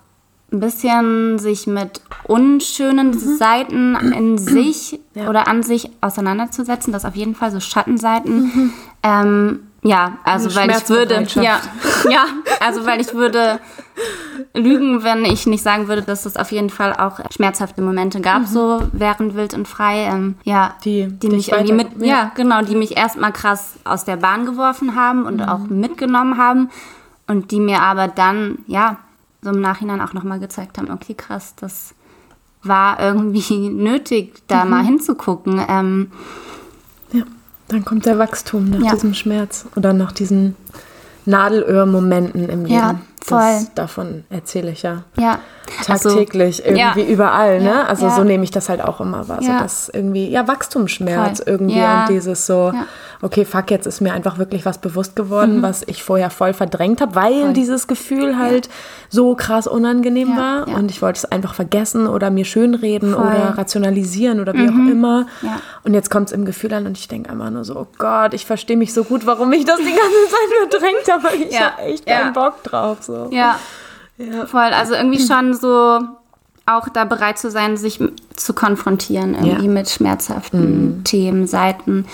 ein 0.49 0.61
bisschen 0.61 1.39
sich 1.39 1.67
mit 1.67 1.99
unschönen 2.23 3.09
mhm. 3.09 3.37
Seiten 3.37 3.95
in 3.95 4.37
sich 4.37 4.97
ja. 5.13 5.27
oder 5.29 5.49
an 5.49 5.61
sich 5.61 5.89
auseinanderzusetzen, 5.99 6.93
das 6.93 7.03
auf 7.03 7.17
jeden 7.17 7.35
Fall 7.35 7.51
so 7.51 7.59
Schattenseiten, 7.59 8.43
mhm. 8.43 8.73
ähm, 9.01 9.59
Ja, 9.83 10.13
also 10.23 10.55
weil 10.55 10.71
ich 10.71 10.89
würde, 10.89 11.27
ja, 11.35 11.59
ja, 12.09 12.25
also 12.59 12.85
weil 12.85 13.01
ich 13.01 13.13
würde 13.13 13.59
lügen, 14.53 15.03
wenn 15.03 15.25
ich 15.25 15.45
nicht 15.45 15.63
sagen 15.63 15.87
würde, 15.87 16.01
dass 16.01 16.25
es 16.25 16.37
auf 16.37 16.51
jeden 16.51 16.69
Fall 16.69 16.93
auch 16.93 17.19
schmerzhafte 17.31 17.81
Momente 17.81 18.21
gab, 18.21 18.45
so 18.47 18.81
während 18.91 19.35
wild 19.35 19.53
und 19.53 19.67
frei. 19.67 20.05
Ähm, 20.05 20.35
ja, 20.43 20.75
Die 20.85 21.07
die 21.07 21.29
mich 21.29 21.51
irgendwie 21.51 21.73
mit, 21.73 21.87
ja. 21.99 22.31
genau, 22.35 22.61
die 22.61 22.75
mich 22.75 22.95
erstmal 22.97 23.31
krass 23.33 23.75
aus 23.83 24.05
der 24.05 24.17
Bahn 24.17 24.45
geworfen 24.45 24.95
haben 24.95 25.25
und 25.25 25.41
auch 25.41 25.59
mitgenommen 25.59 26.37
haben 26.37 26.69
und 27.27 27.51
die 27.51 27.59
mir 27.59 27.81
aber 27.81 28.07
dann, 28.07 28.59
ja, 28.67 28.97
so 29.41 29.49
im 29.49 29.59
Nachhinein 29.61 30.01
auch 30.01 30.13
nochmal 30.13 30.39
gezeigt 30.39 30.77
haben, 30.77 30.89
okay, 30.91 31.13
krass, 31.13 31.55
das 31.59 31.93
war 32.61 32.99
irgendwie 32.99 33.69
nötig, 33.69 34.43
da 34.47 34.65
mal 34.65 34.83
hinzugucken. 34.83 35.61
Ähm, 35.67 36.11
Ja, 37.11 37.23
dann 37.73 37.85
kommt 37.85 38.05
der 38.05 38.17
Wachstum 38.19 38.69
nach 38.69 38.79
Ja. 38.85 38.93
diesem 38.93 39.13
Schmerz 39.13 39.65
oder 39.75 39.93
nach 39.93 40.11
diesen 40.11 40.55
Nadelöhr-Momenten 41.25 42.49
im 42.49 42.65
Leben. 42.65 42.73
Ja, 42.73 42.99
voll. 43.25 43.39
Das, 43.39 43.73
davon 43.75 44.23
erzähle 44.29 44.71
ich 44.71 44.81
ja 44.83 45.03
ja, 45.17 45.39
also, 45.87 46.09
tagtäglich 46.09 46.65
irgendwie 46.65 47.01
ja. 47.03 47.07
überall, 47.07 47.59
ne? 47.61 47.69
Ja, 47.69 47.83
Also 47.83 48.07
ja. 48.07 48.15
so 48.15 48.23
nehme 48.23 48.43
ich 48.43 48.51
das 48.51 48.69
halt 48.69 48.81
auch 48.83 48.99
immer 48.99 49.27
wahr. 49.29 49.41
So 49.41 49.47
das 49.51 49.89
irgendwie, 49.89 50.29
ja, 50.29 50.47
Wachstumsschmerz 50.47 51.37
Voll. 51.39 51.47
irgendwie 51.53 51.79
und 51.81 52.05
dieses 52.09 52.45
so, 52.45 52.73
okay, 53.21 53.45
fuck, 53.45 53.71
jetzt 53.71 53.87
ist 53.87 54.01
mir 54.01 54.13
einfach 54.13 54.37
wirklich 54.37 54.65
was 54.65 54.77
bewusst 54.77 55.15
geworden, 55.15 55.61
was 55.61 55.83
ich 55.87 56.03
vorher 56.03 56.29
voll 56.29 56.53
verdrängt 56.53 56.99
habe, 57.01 57.15
weil 57.15 57.33
Mhm. 57.33 57.41
Voll. 57.45 57.53
dieses 57.53 57.87
Gefühl 57.87 58.37
halt 58.37 58.69
so 59.09 59.35
krass 59.35 59.67
unangenehm 59.67 60.35
war 60.35 60.67
und 60.67 60.91
ich 60.91 61.01
wollte 61.01 61.19
es 61.19 61.25
einfach 61.25 61.53
vergessen 61.53 62.07
oder 62.07 62.29
mir 62.29 62.45
schönreden 62.45 63.13
Voll. 63.13 63.23
Mhm. 63.23 63.29
oder 63.29 63.57
rationalisieren 63.57 64.39
oder 64.41 64.53
wie 64.53 64.67
auch 64.67 64.91
immer. 64.91 65.27
Und 65.83 65.93
jetzt 65.93 66.09
kommt 66.11 66.27
es 66.27 66.33
im 66.33 66.45
Gefühl 66.45 66.73
an 66.73 66.85
und 66.85 66.97
ich 66.97 67.07
denke 67.07 67.29
einfach 67.29 67.49
nur 67.49 67.63
so, 67.63 67.75
oh 67.77 67.87
Gott, 67.97 68.33
ich 68.33 68.45
verstehe 68.45 68.75
mich 68.77 68.93
so 68.93 69.03
gut, 69.03 69.25
warum 69.25 69.51
ich 69.53 69.63
das 69.65 69.77
die 69.77 69.83
ganze 69.83 69.99
Zeit 70.29 70.69
verdrängt 70.69 71.11
habe, 71.11 71.23
weil 71.23 71.47
ich 71.47 71.53
Ja. 71.53 71.71
habe 71.71 71.81
echt 71.83 72.05
keinen 72.05 72.33
Bock 72.33 72.61
drauf. 72.63 72.97
So. 73.01 73.12
Ja, 73.31 73.59
Ja. 74.17 74.45
voll. 74.45 74.61
Also 74.73 74.93
irgendwie 74.93 75.19
schon 75.25 75.53
so 75.53 75.99
auch 76.65 76.87
da 76.89 77.03
bereit 77.03 77.37
zu 77.37 77.51
sein, 77.51 77.75
sich 77.75 77.99
zu 78.35 78.53
konfrontieren 78.53 79.33
irgendwie 79.35 79.65
Ja. 79.65 79.71
mit 79.71 79.89
schmerzhaften 79.89 81.03
Themen, 81.03 81.45
Seiten, 81.47 82.05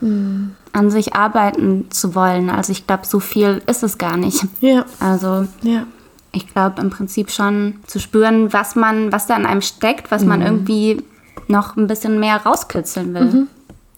an 0.00 0.90
sich 0.90 1.14
arbeiten 1.14 1.90
zu 1.90 2.14
wollen. 2.14 2.48
Also 2.50 2.72
ich 2.72 2.86
glaube, 2.86 3.06
so 3.06 3.20
viel 3.20 3.60
ist 3.66 3.82
es 3.82 3.98
gar 3.98 4.16
nicht. 4.16 4.44
Ja, 4.60 4.84
Also 5.00 5.46
ja. 5.62 5.84
ich 6.32 6.46
glaube 6.52 6.80
im 6.80 6.90
Prinzip 6.90 7.30
schon 7.30 7.80
zu 7.86 7.98
spüren, 7.98 8.52
was 8.52 8.76
man, 8.76 9.12
was 9.12 9.26
da 9.26 9.36
in 9.36 9.44
einem 9.46 9.62
steckt, 9.62 10.10
was 10.10 10.24
man 10.24 10.40
irgendwie 10.40 11.02
noch 11.48 11.76
ein 11.76 11.86
bisschen 11.86 12.20
mehr 12.20 12.36
rauskitzeln 12.44 13.12
will. 13.14 13.46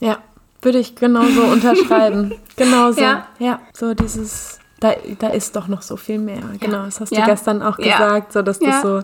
Ja, 0.00 0.18
würde 0.62 0.78
ich 0.78 0.94
genauso 0.96 1.42
unterschreiben. 1.42 2.34
Genauso. 2.56 3.00
Ja. 3.00 3.26
Ja, 3.38 3.58
so 3.72 3.94
dieses, 3.94 4.58
da, 4.80 4.94
da 5.18 5.28
ist 5.28 5.54
doch 5.56 5.68
noch 5.68 5.82
so 5.82 5.96
viel 5.96 6.18
mehr. 6.18 6.40
Genau, 6.58 6.84
das 6.84 7.00
hast 7.00 7.12
Ja. 7.12 7.20
du 7.24 7.30
gestern 7.30 7.62
auch 7.62 7.78
Ja. 7.78 7.98
gesagt, 7.98 8.32
so 8.32 8.42
dass 8.42 8.60
Ja. 8.60 8.66
Mhm. 8.68 8.70
das 8.72 8.82
so 8.82 9.00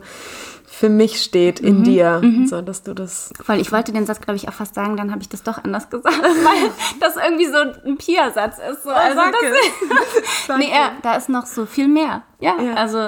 für 0.68 0.88
mich 0.90 1.22
steht 1.22 1.58
in 1.60 1.84
dir. 1.84 2.20
So 2.46 2.60
dass 2.60 2.82
du 2.82 2.92
das. 2.92 3.30
Voll, 3.42 3.56
ich 3.60 3.72
wollte 3.72 3.92
den 3.92 4.04
Satz, 4.04 4.20
glaube 4.20 4.36
ich, 4.36 4.46
auch 4.48 4.52
fast 4.52 4.74
sagen, 4.74 4.96
dann 4.98 5.10
habe 5.10 5.22
ich 5.22 5.28
das 5.30 5.42
doch 5.42 5.62
anders 5.64 5.88
gesagt, 5.88 6.16
weil 6.20 6.70
das 7.00 7.16
irgendwie 7.16 7.46
so 7.46 7.56
ein 7.88 7.96
Pia-Satz 7.96 8.58
ist. 8.58 8.82
So. 8.82 8.90
Also 8.90 9.16
sag 9.16 9.32
das, 9.32 9.42
Sag 10.46 10.58
nee, 10.58 10.68
er, 10.70 10.90
da 11.02 11.14
ist 11.14 11.28
noch 11.30 11.46
so 11.46 11.64
viel 11.66 11.88
mehr. 11.88 12.22
Ja, 12.40 12.60
Ja. 12.60 12.74
also 12.74 12.98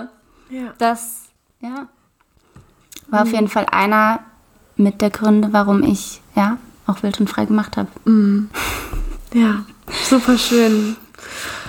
Ja. 0.51 0.73
das, 0.79 1.25
ja, 1.61 1.89
war 3.09 3.23
auf 3.23 3.33
jeden 3.33 3.49
Fall 3.49 3.67
einer 3.71 4.21
mit 4.77 5.03
der 5.03 5.11
Gründe, 5.11 5.49
warum 5.53 5.83
ich, 5.83 6.23
ja, 6.37 6.57
auch 6.87 7.03
wild 7.03 7.21
und 7.21 7.29
frei 7.29 7.45
gemacht 7.45 7.77
habe. 7.77 7.89
Ja, 9.35 9.65
super 10.05 10.39
schön. 10.39 10.97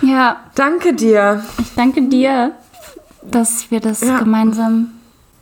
Ja, 0.02 0.38
Danke 0.56 0.93
dir. 0.93 1.43
ich 1.60 1.74
danke 1.76 2.02
dir, 2.04 2.52
dass 3.24 3.69
wir 3.72 3.80
das 3.80 4.02
Ja. 4.02 4.19
gemeinsam 4.19 4.74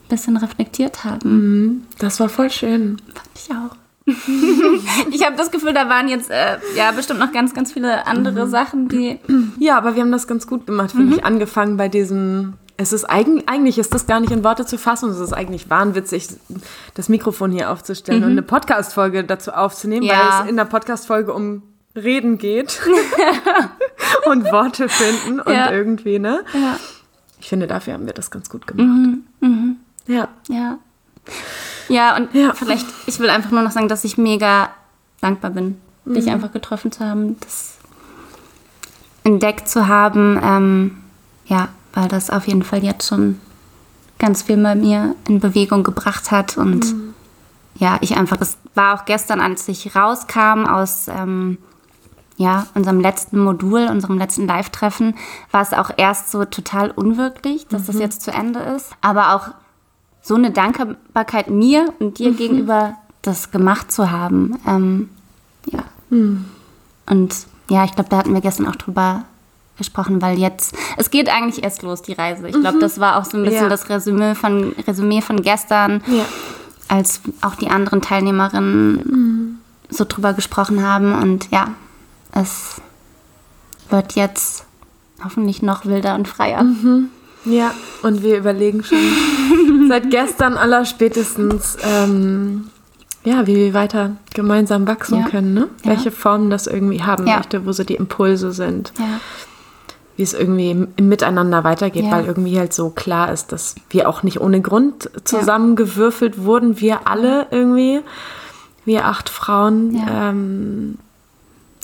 ein 0.04 0.08
bisschen 0.10 0.38
reflektiert 0.38 1.04
haben. 1.04 1.86
Das 2.00 2.20
war 2.20 2.30
voll 2.30 2.50
schön. 2.50 2.98
Fand 3.14 3.30
ich 3.36 3.50
auch. 3.52 3.76
ich 5.12 5.26
habe 5.26 5.36
das 5.36 5.52
Gefühl, 5.52 5.74
da 5.74 5.90
waren 5.90 6.08
jetzt 6.08 6.30
äh, 6.32 6.58
ja 6.78 6.92
bestimmt 6.92 7.20
noch 7.20 7.34
ganz, 7.34 7.54
ganz 7.54 7.74
viele 7.74 8.08
andere 8.08 8.48
Sachen, 8.48 8.88
die 8.88 9.20
Ja, 9.60 9.78
aber 9.78 9.96
wir 9.96 10.02
haben 10.02 10.14
das 10.14 10.28
ganz 10.28 10.48
gut 10.48 10.66
gemacht, 10.66 10.92
finde 10.92 11.18
ich. 11.18 11.26
Angefangen 11.26 11.76
bei 11.78 11.90
diesem. 11.90 12.54
Es 12.80 12.94
ist 12.94 13.06
eigentlich, 13.06 13.50
eigentlich 13.50 13.80
ist 13.80 13.94
das 13.94 14.06
gar 14.06 14.20
nicht 14.20 14.32
in 14.32 14.44
Worte 14.44 14.66
zu 14.66 14.78
fassen. 14.78 15.10
Es 15.10 15.20
ist 15.20 15.34
eigentlich 15.34 15.70
wahnwitzig, 15.70 16.28
das 16.94 17.10
Mikrofon 17.10 17.52
hier 17.52 17.72
aufzustellen 17.72 18.24
und 18.24 18.30
eine 18.32 18.44
Podcast-Folge 18.44 19.24
dazu 19.24 19.52
aufzunehmen, 19.52 20.04
Ja. 20.06 20.14
weil 20.14 20.44
es 20.44 20.50
in 20.52 20.56
der 20.58 20.66
Podcast-Folge 20.66 21.34
um 21.34 21.64
Reden 21.98 22.38
geht 22.38 22.80
und 24.26 24.46
Worte 24.52 24.88
finden 24.90 25.40
und 25.40 25.54
Ja. 25.54 25.72
irgendwie, 25.72 26.20
ne? 26.20 26.44
ja, 26.54 26.78
Ich 27.40 27.50
finde, 27.50 27.68
dafür 27.68 27.94
haben 27.94 28.06
wir 28.06 28.14
das 28.14 28.32
ganz 28.32 28.50
gut 28.50 28.68
gemacht. 28.68 29.18
Ja. 30.08 30.28
Ja. 30.48 30.78
Ja, 31.90 32.16
und 32.16 32.34
Ja. 32.34 32.54
vielleicht, 32.54 32.86
ich 33.08 33.20
will 33.20 33.30
einfach 33.30 33.52
nur 33.52 33.62
noch 33.62 33.72
sagen, 33.72 33.88
dass 33.90 34.04
ich 34.04 34.18
mega 34.18 34.70
dankbar 35.22 35.52
bin, 35.52 35.80
dich 36.06 36.30
einfach 36.30 36.52
getroffen 36.54 36.92
zu 36.92 37.04
haben, 37.06 37.38
das 37.42 37.78
entdeckt 39.24 39.68
zu 39.68 39.88
haben. 39.88 40.40
Ähm, 40.42 40.98
ja, 41.46 41.70
weil 41.94 42.08
das 42.08 42.30
auf 42.30 42.48
jeden 42.48 42.64
Fall 42.64 42.84
jetzt 42.84 43.08
schon 43.08 43.40
ganz 44.20 44.44
viel 44.44 44.58
bei 44.62 44.76
mir 44.76 45.16
in 45.28 45.40
Bewegung 45.40 45.84
gebracht 45.84 46.32
hat. 46.32 46.58
Und 46.58 46.94
ja, 47.76 47.98
ich 48.02 48.16
einfach, 48.18 48.38
das 48.38 48.58
war 48.76 48.96
auch 49.00 49.06
gestern, 49.06 49.40
als 49.42 49.68
ich 49.68 49.96
rauskam 49.96 50.66
aus 50.66 51.08
ähm, 51.08 51.58
ja, 52.38 52.68
unserem 52.76 53.00
letzten 53.02 53.40
Modul, 53.44 53.88
unserem 53.88 54.18
letzten 54.18 54.48
Live-Treffen, 54.48 55.16
war 55.52 55.62
es 55.62 55.74
auch 55.74 55.90
erst 55.98 56.32
so 56.32 56.46
total 56.46 56.92
unwirklich, 56.92 57.68
dass 57.68 57.86
das 57.88 57.98
jetzt 58.00 58.22
zu 58.22 58.32
Ende 58.32 58.60
ist. 58.60 58.92
Aber 59.02 59.34
auch 59.36 59.50
so 60.22 60.36
eine 60.36 60.52
Dankbarkeit 60.52 61.50
mir 61.50 61.92
und 62.00 62.20
dir 62.20 62.32
gegenüber, 62.34 62.94
das 63.24 63.50
gemacht 63.52 63.92
zu 63.92 64.12
haben. 64.12 64.60
Ähm, 64.68 65.10
ja. 65.66 65.80
Und 66.12 67.36
ja, 67.70 67.84
ich 67.86 67.94
glaube, 67.94 68.10
da 68.10 68.18
hatten 68.18 68.34
wir 68.34 68.42
gestern 68.42 68.68
auch 68.68 68.76
drüber 68.76 69.26
gesprochen, 69.78 70.22
weil 70.22 70.38
jetzt, 70.40 70.76
es 70.98 71.10
geht 71.12 71.30
eigentlich 71.30 71.64
erst 71.64 71.82
los, 71.84 72.02
die 72.02 72.14
Reise. 72.14 72.48
Ich 72.48 72.60
glaube, 72.60 72.80
das 72.80 73.00
war 73.00 73.18
auch 73.18 73.26
so 73.26 73.38
ein 73.38 73.44
bisschen 73.44 73.64
Ja. 73.64 73.70
das 73.70 73.90
Resümee 73.90 74.36
von, 74.36 74.74
Resümee 74.88 75.22
von 75.22 75.42
gestern, 75.42 76.02
Ja. 76.08 76.26
als 76.88 77.22
auch 77.42 77.56
die 77.56 77.70
anderen 77.70 78.02
Teilnehmerinnen 78.02 79.60
so 79.90 80.06
drüber 80.08 80.34
gesprochen 80.34 80.84
haben. 80.86 81.14
Und 81.14 81.52
ja, 81.52 81.70
es 82.42 82.82
wird 83.90 84.14
jetzt 84.14 84.66
hoffentlich 85.24 85.62
noch 85.62 85.86
wilder 85.86 86.16
und 86.16 86.28
freier. 86.28 86.66
Ja, 87.46 87.72
und 88.04 88.22
wir 88.24 88.38
überlegen 88.38 88.84
schon 88.84 88.98
seit 89.90 90.12
gestern 90.12 90.56
aller 90.56 90.86
spätestens, 90.86 91.78
ähm, 91.84 92.70
ja, 93.24 93.48
wie 93.48 93.56
wir 93.56 93.74
weiter 93.74 94.18
gemeinsam 94.34 94.88
wachsen 94.88 95.20
Ja. 95.20 95.26
können, 95.30 95.54
ne? 95.54 95.68
Ja. 95.84 95.92
Welche 95.92 96.12
Formen 96.12 96.50
das 96.50 96.68
irgendwie 96.68 97.02
haben 97.04 97.26
Ja. 97.28 97.38
möchte, 97.38 97.66
wo 97.66 97.72
so 97.72 97.84
die 97.84 97.96
Impulse 97.96 98.52
sind, 98.52 98.92
wie 100.18 100.24
es 100.24 100.34
irgendwie 100.34 100.72
im, 100.72 100.88
Miteinander 101.10 101.64
weitergeht, 101.64 102.06
weil 102.12 102.26
irgendwie 102.26 102.60
halt 102.60 102.74
so 102.74 102.90
klar 102.90 103.32
ist, 103.32 103.52
dass 103.52 103.76
wir 103.90 104.10
auch 104.10 104.24
nicht 104.24 104.42
ohne 104.42 104.62
Grund 104.62 105.10
zusammengewürfelt 105.24 106.44
wurden, 106.44 106.80
wir 106.80 107.08
alle 107.08 107.48
irgendwie, 107.52 108.02
wir 108.86 109.06
acht 109.06 109.30
Frauen, 109.30 110.02
ähm, 110.10 110.98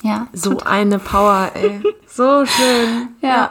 Ja. 0.04 0.28
so 0.34 0.60
eine 0.60 1.00
Power, 1.00 1.50
ey. 1.56 1.82
So 2.08 2.46
schön. 2.46 3.08
Ja. 3.22 3.50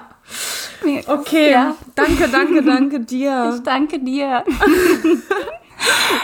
Nee, 0.84 1.02
Okay, 1.06 1.50
Ja. 1.50 1.74
danke, 1.96 2.28
danke, 2.28 2.62
danke 2.62 3.00
dir. 3.00 3.52
Ich 3.56 3.62
danke 3.64 3.98
dir. 3.98 4.44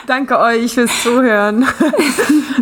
Danke 0.07 0.39
euch 0.39 0.75
fürs 0.75 1.03
Zuhören. 1.03 1.67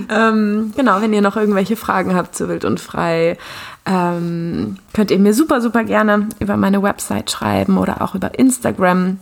ähm, 0.08 0.72
genau, 0.74 1.02
wenn 1.02 1.12
ihr 1.12 1.20
noch 1.20 1.36
irgendwelche 1.36 1.76
Fragen 1.76 2.14
habt 2.14 2.34
zu 2.34 2.48
Wild 2.48 2.64
und 2.64 2.80
Frei, 2.80 3.36
ähm, 3.84 4.78
könnt 4.94 5.10
ihr 5.10 5.18
mir 5.18 5.34
super, 5.34 5.60
super 5.60 5.84
gerne 5.84 6.28
über 6.40 6.56
meine 6.56 6.82
Website 6.82 7.30
schreiben 7.30 7.76
oder 7.76 8.00
auch 8.00 8.14
über 8.14 8.38
Instagram. 8.38 9.18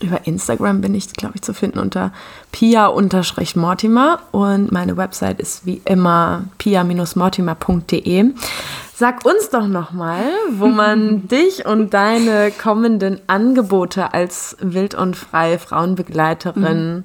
Über 0.00 0.26
Instagram 0.26 0.80
bin 0.80 0.94
ich, 0.94 1.12
glaube 1.12 1.34
ich, 1.36 1.42
zu 1.42 1.54
finden 1.54 1.78
unter 1.78 2.12
pia-mortimer 2.52 4.20
und 4.32 4.72
meine 4.72 4.96
Website 4.96 5.40
ist 5.40 5.66
wie 5.66 5.80
immer 5.84 6.44
pia-mortimer.de. 6.58 8.30
Sag 8.94 9.26
uns 9.26 9.50
doch 9.50 9.66
nochmal, 9.66 10.24
wo 10.52 10.68
man 10.68 11.28
dich 11.28 11.66
und 11.66 11.92
deine 11.92 12.50
kommenden 12.50 13.20
Angebote 13.26 14.14
als 14.14 14.56
wild 14.60 14.94
und 14.94 15.16
frei 15.16 15.58
Frauenbegleiterin 15.58 17.04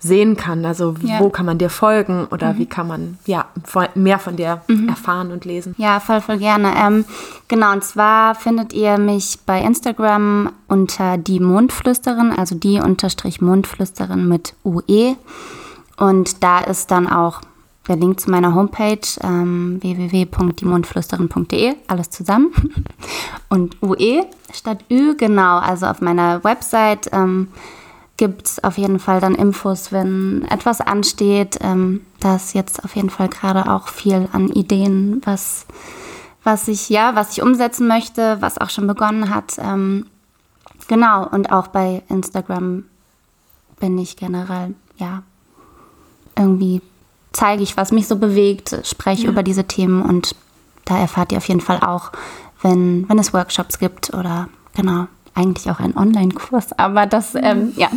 sehen 0.00 0.36
kann. 0.36 0.64
Also 0.64 0.94
Ja. 1.02 1.18
wo 1.20 1.28
kann 1.28 1.44
man 1.46 1.58
dir 1.58 1.70
folgen 1.70 2.26
oder 2.30 2.56
wie 2.56 2.66
kann 2.66 2.86
man 2.86 3.18
ja 3.26 3.46
mehr 3.94 4.18
von 4.18 4.36
dir 4.36 4.62
erfahren 4.88 5.32
und 5.32 5.44
lesen? 5.44 5.74
Ja, 5.76 5.98
voll, 6.00 6.20
voll 6.20 6.38
gerne. 6.38 6.72
Ähm, 6.76 7.04
genau, 7.48 7.72
und 7.72 7.82
zwar 7.82 8.34
findet 8.36 8.72
ihr 8.72 8.96
mich 8.98 9.40
bei 9.44 9.60
Instagram 9.60 10.50
unter 10.68 11.18
die 11.18 11.40
Mondflüsterin, 11.40 12.30
also 12.32 12.54
die 12.54 12.78
unterstrich 12.80 13.40
Mondflüsterin 13.40 14.28
mit 14.28 14.54
UE. 14.64 15.16
Und 15.96 16.44
da 16.44 16.60
ist 16.60 16.90
dann 16.92 17.08
auch 17.08 17.40
der 17.88 17.96
Link 17.96 18.20
zu 18.20 18.30
meiner 18.30 18.54
Homepage 18.54 19.00
ähm, 19.22 19.78
www.diemondflüsterin.de, 19.80 21.74
alles 21.88 22.10
zusammen. 22.10 22.52
Und 23.48 23.82
UE 23.82 24.26
statt 24.52 24.84
Ü, 24.90 25.14
genau, 25.16 25.58
also 25.58 25.86
auf 25.86 26.00
meiner 26.00 26.44
Website 26.44 27.08
ähm, 27.12 27.48
gibt 28.18 28.46
es 28.46 28.64
auf 28.64 28.76
jeden 28.76 28.98
Fall 28.98 29.20
dann 29.20 29.34
Infos, 29.34 29.92
wenn 29.92 30.44
etwas 30.50 30.82
ansteht. 30.82 31.58
Ähm, 31.62 32.04
da 32.20 32.36
ist 32.36 32.52
jetzt 32.52 32.84
auf 32.84 32.94
jeden 32.94 33.08
Fall 33.08 33.28
gerade 33.28 33.70
auch 33.70 33.88
viel 33.88 34.28
an 34.32 34.48
Ideen, 34.48 35.22
was, 35.24 35.64
was 36.44 36.68
ich, 36.68 36.90
ja, 36.90 37.14
was 37.14 37.32
ich 37.32 37.42
umsetzen 37.42 37.88
möchte, 37.88 38.36
was 38.40 38.58
auch 38.58 38.68
schon 38.68 38.86
begonnen 38.86 39.34
hat. 39.34 39.56
Ähm, 39.58 40.06
genau, 40.88 41.26
und 41.28 41.50
auch 41.52 41.68
bei 41.68 42.02
Instagram 42.08 42.84
bin 43.80 43.96
ich 43.96 44.16
generell, 44.16 44.74
ja, 44.96 45.22
irgendwie 46.36 46.82
zeige 47.32 47.62
ich, 47.62 47.76
was 47.76 47.92
mich 47.92 48.08
so 48.08 48.16
bewegt, 48.16 48.80
spreche 48.84 49.24
ja. 49.24 49.30
über 49.30 49.44
diese 49.44 49.64
Themen 49.64 50.02
und 50.02 50.34
da 50.84 50.98
erfahrt 50.98 51.30
ihr 51.30 51.38
auf 51.38 51.48
jeden 51.48 51.60
Fall 51.60 51.80
auch, 51.80 52.10
wenn, 52.62 53.08
wenn 53.08 53.18
es 53.18 53.32
Workshops 53.32 53.78
gibt 53.78 54.12
oder 54.12 54.48
genau, 54.74 55.06
eigentlich 55.38 55.70
auch 55.70 55.78
einen 55.80 55.96
Online-Kurs, 55.96 56.78
aber 56.78 57.06
das 57.06 57.34
ähm, 57.34 57.72
ja, 57.76 57.88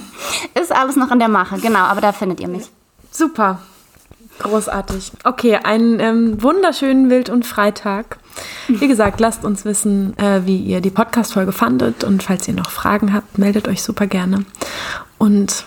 ist 0.60 0.72
alles 0.72 0.96
noch 0.96 1.12
in 1.12 1.20
der 1.20 1.28
Mache, 1.28 1.58
genau, 1.60 1.80
aber 1.80 2.02
da 2.02 2.12
findet 2.12 2.40
ihr 2.40 2.48
mich. 2.48 2.70
Super, 3.12 3.60
großartig. 4.40 5.12
Okay, 5.24 5.56
einen 5.56 6.00
ähm, 6.00 6.42
wunderschönen 6.42 7.10
Wild- 7.10 7.30
und 7.30 7.46
Freitag. 7.46 8.20
Wie 8.68 8.88
gesagt, 8.88 9.20
lasst 9.20 9.44
uns 9.44 9.66
wissen, 9.66 10.18
äh, 10.18 10.46
wie 10.46 10.58
ihr 10.58 10.82
die 10.82 10.90
Podcast-Folge 10.90 11.52
fandet 11.52 12.04
und 12.04 12.24
falls 12.24 12.48
ihr 12.48 12.54
noch 12.54 12.70
Fragen 12.70 13.14
habt, 13.14 13.38
meldet 13.38 13.68
euch 13.68 13.84
super 13.84 14.08
gerne. 14.08 14.46
Und 15.18 15.66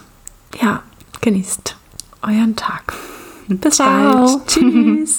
ja, 0.60 0.82
genießt 1.20 1.76
euren 2.22 2.56
Tag. 2.56 2.94
Bis 3.48 3.76
Ciao. 3.76 3.88
bald. 3.88 4.46
Tschüss. 4.46 5.12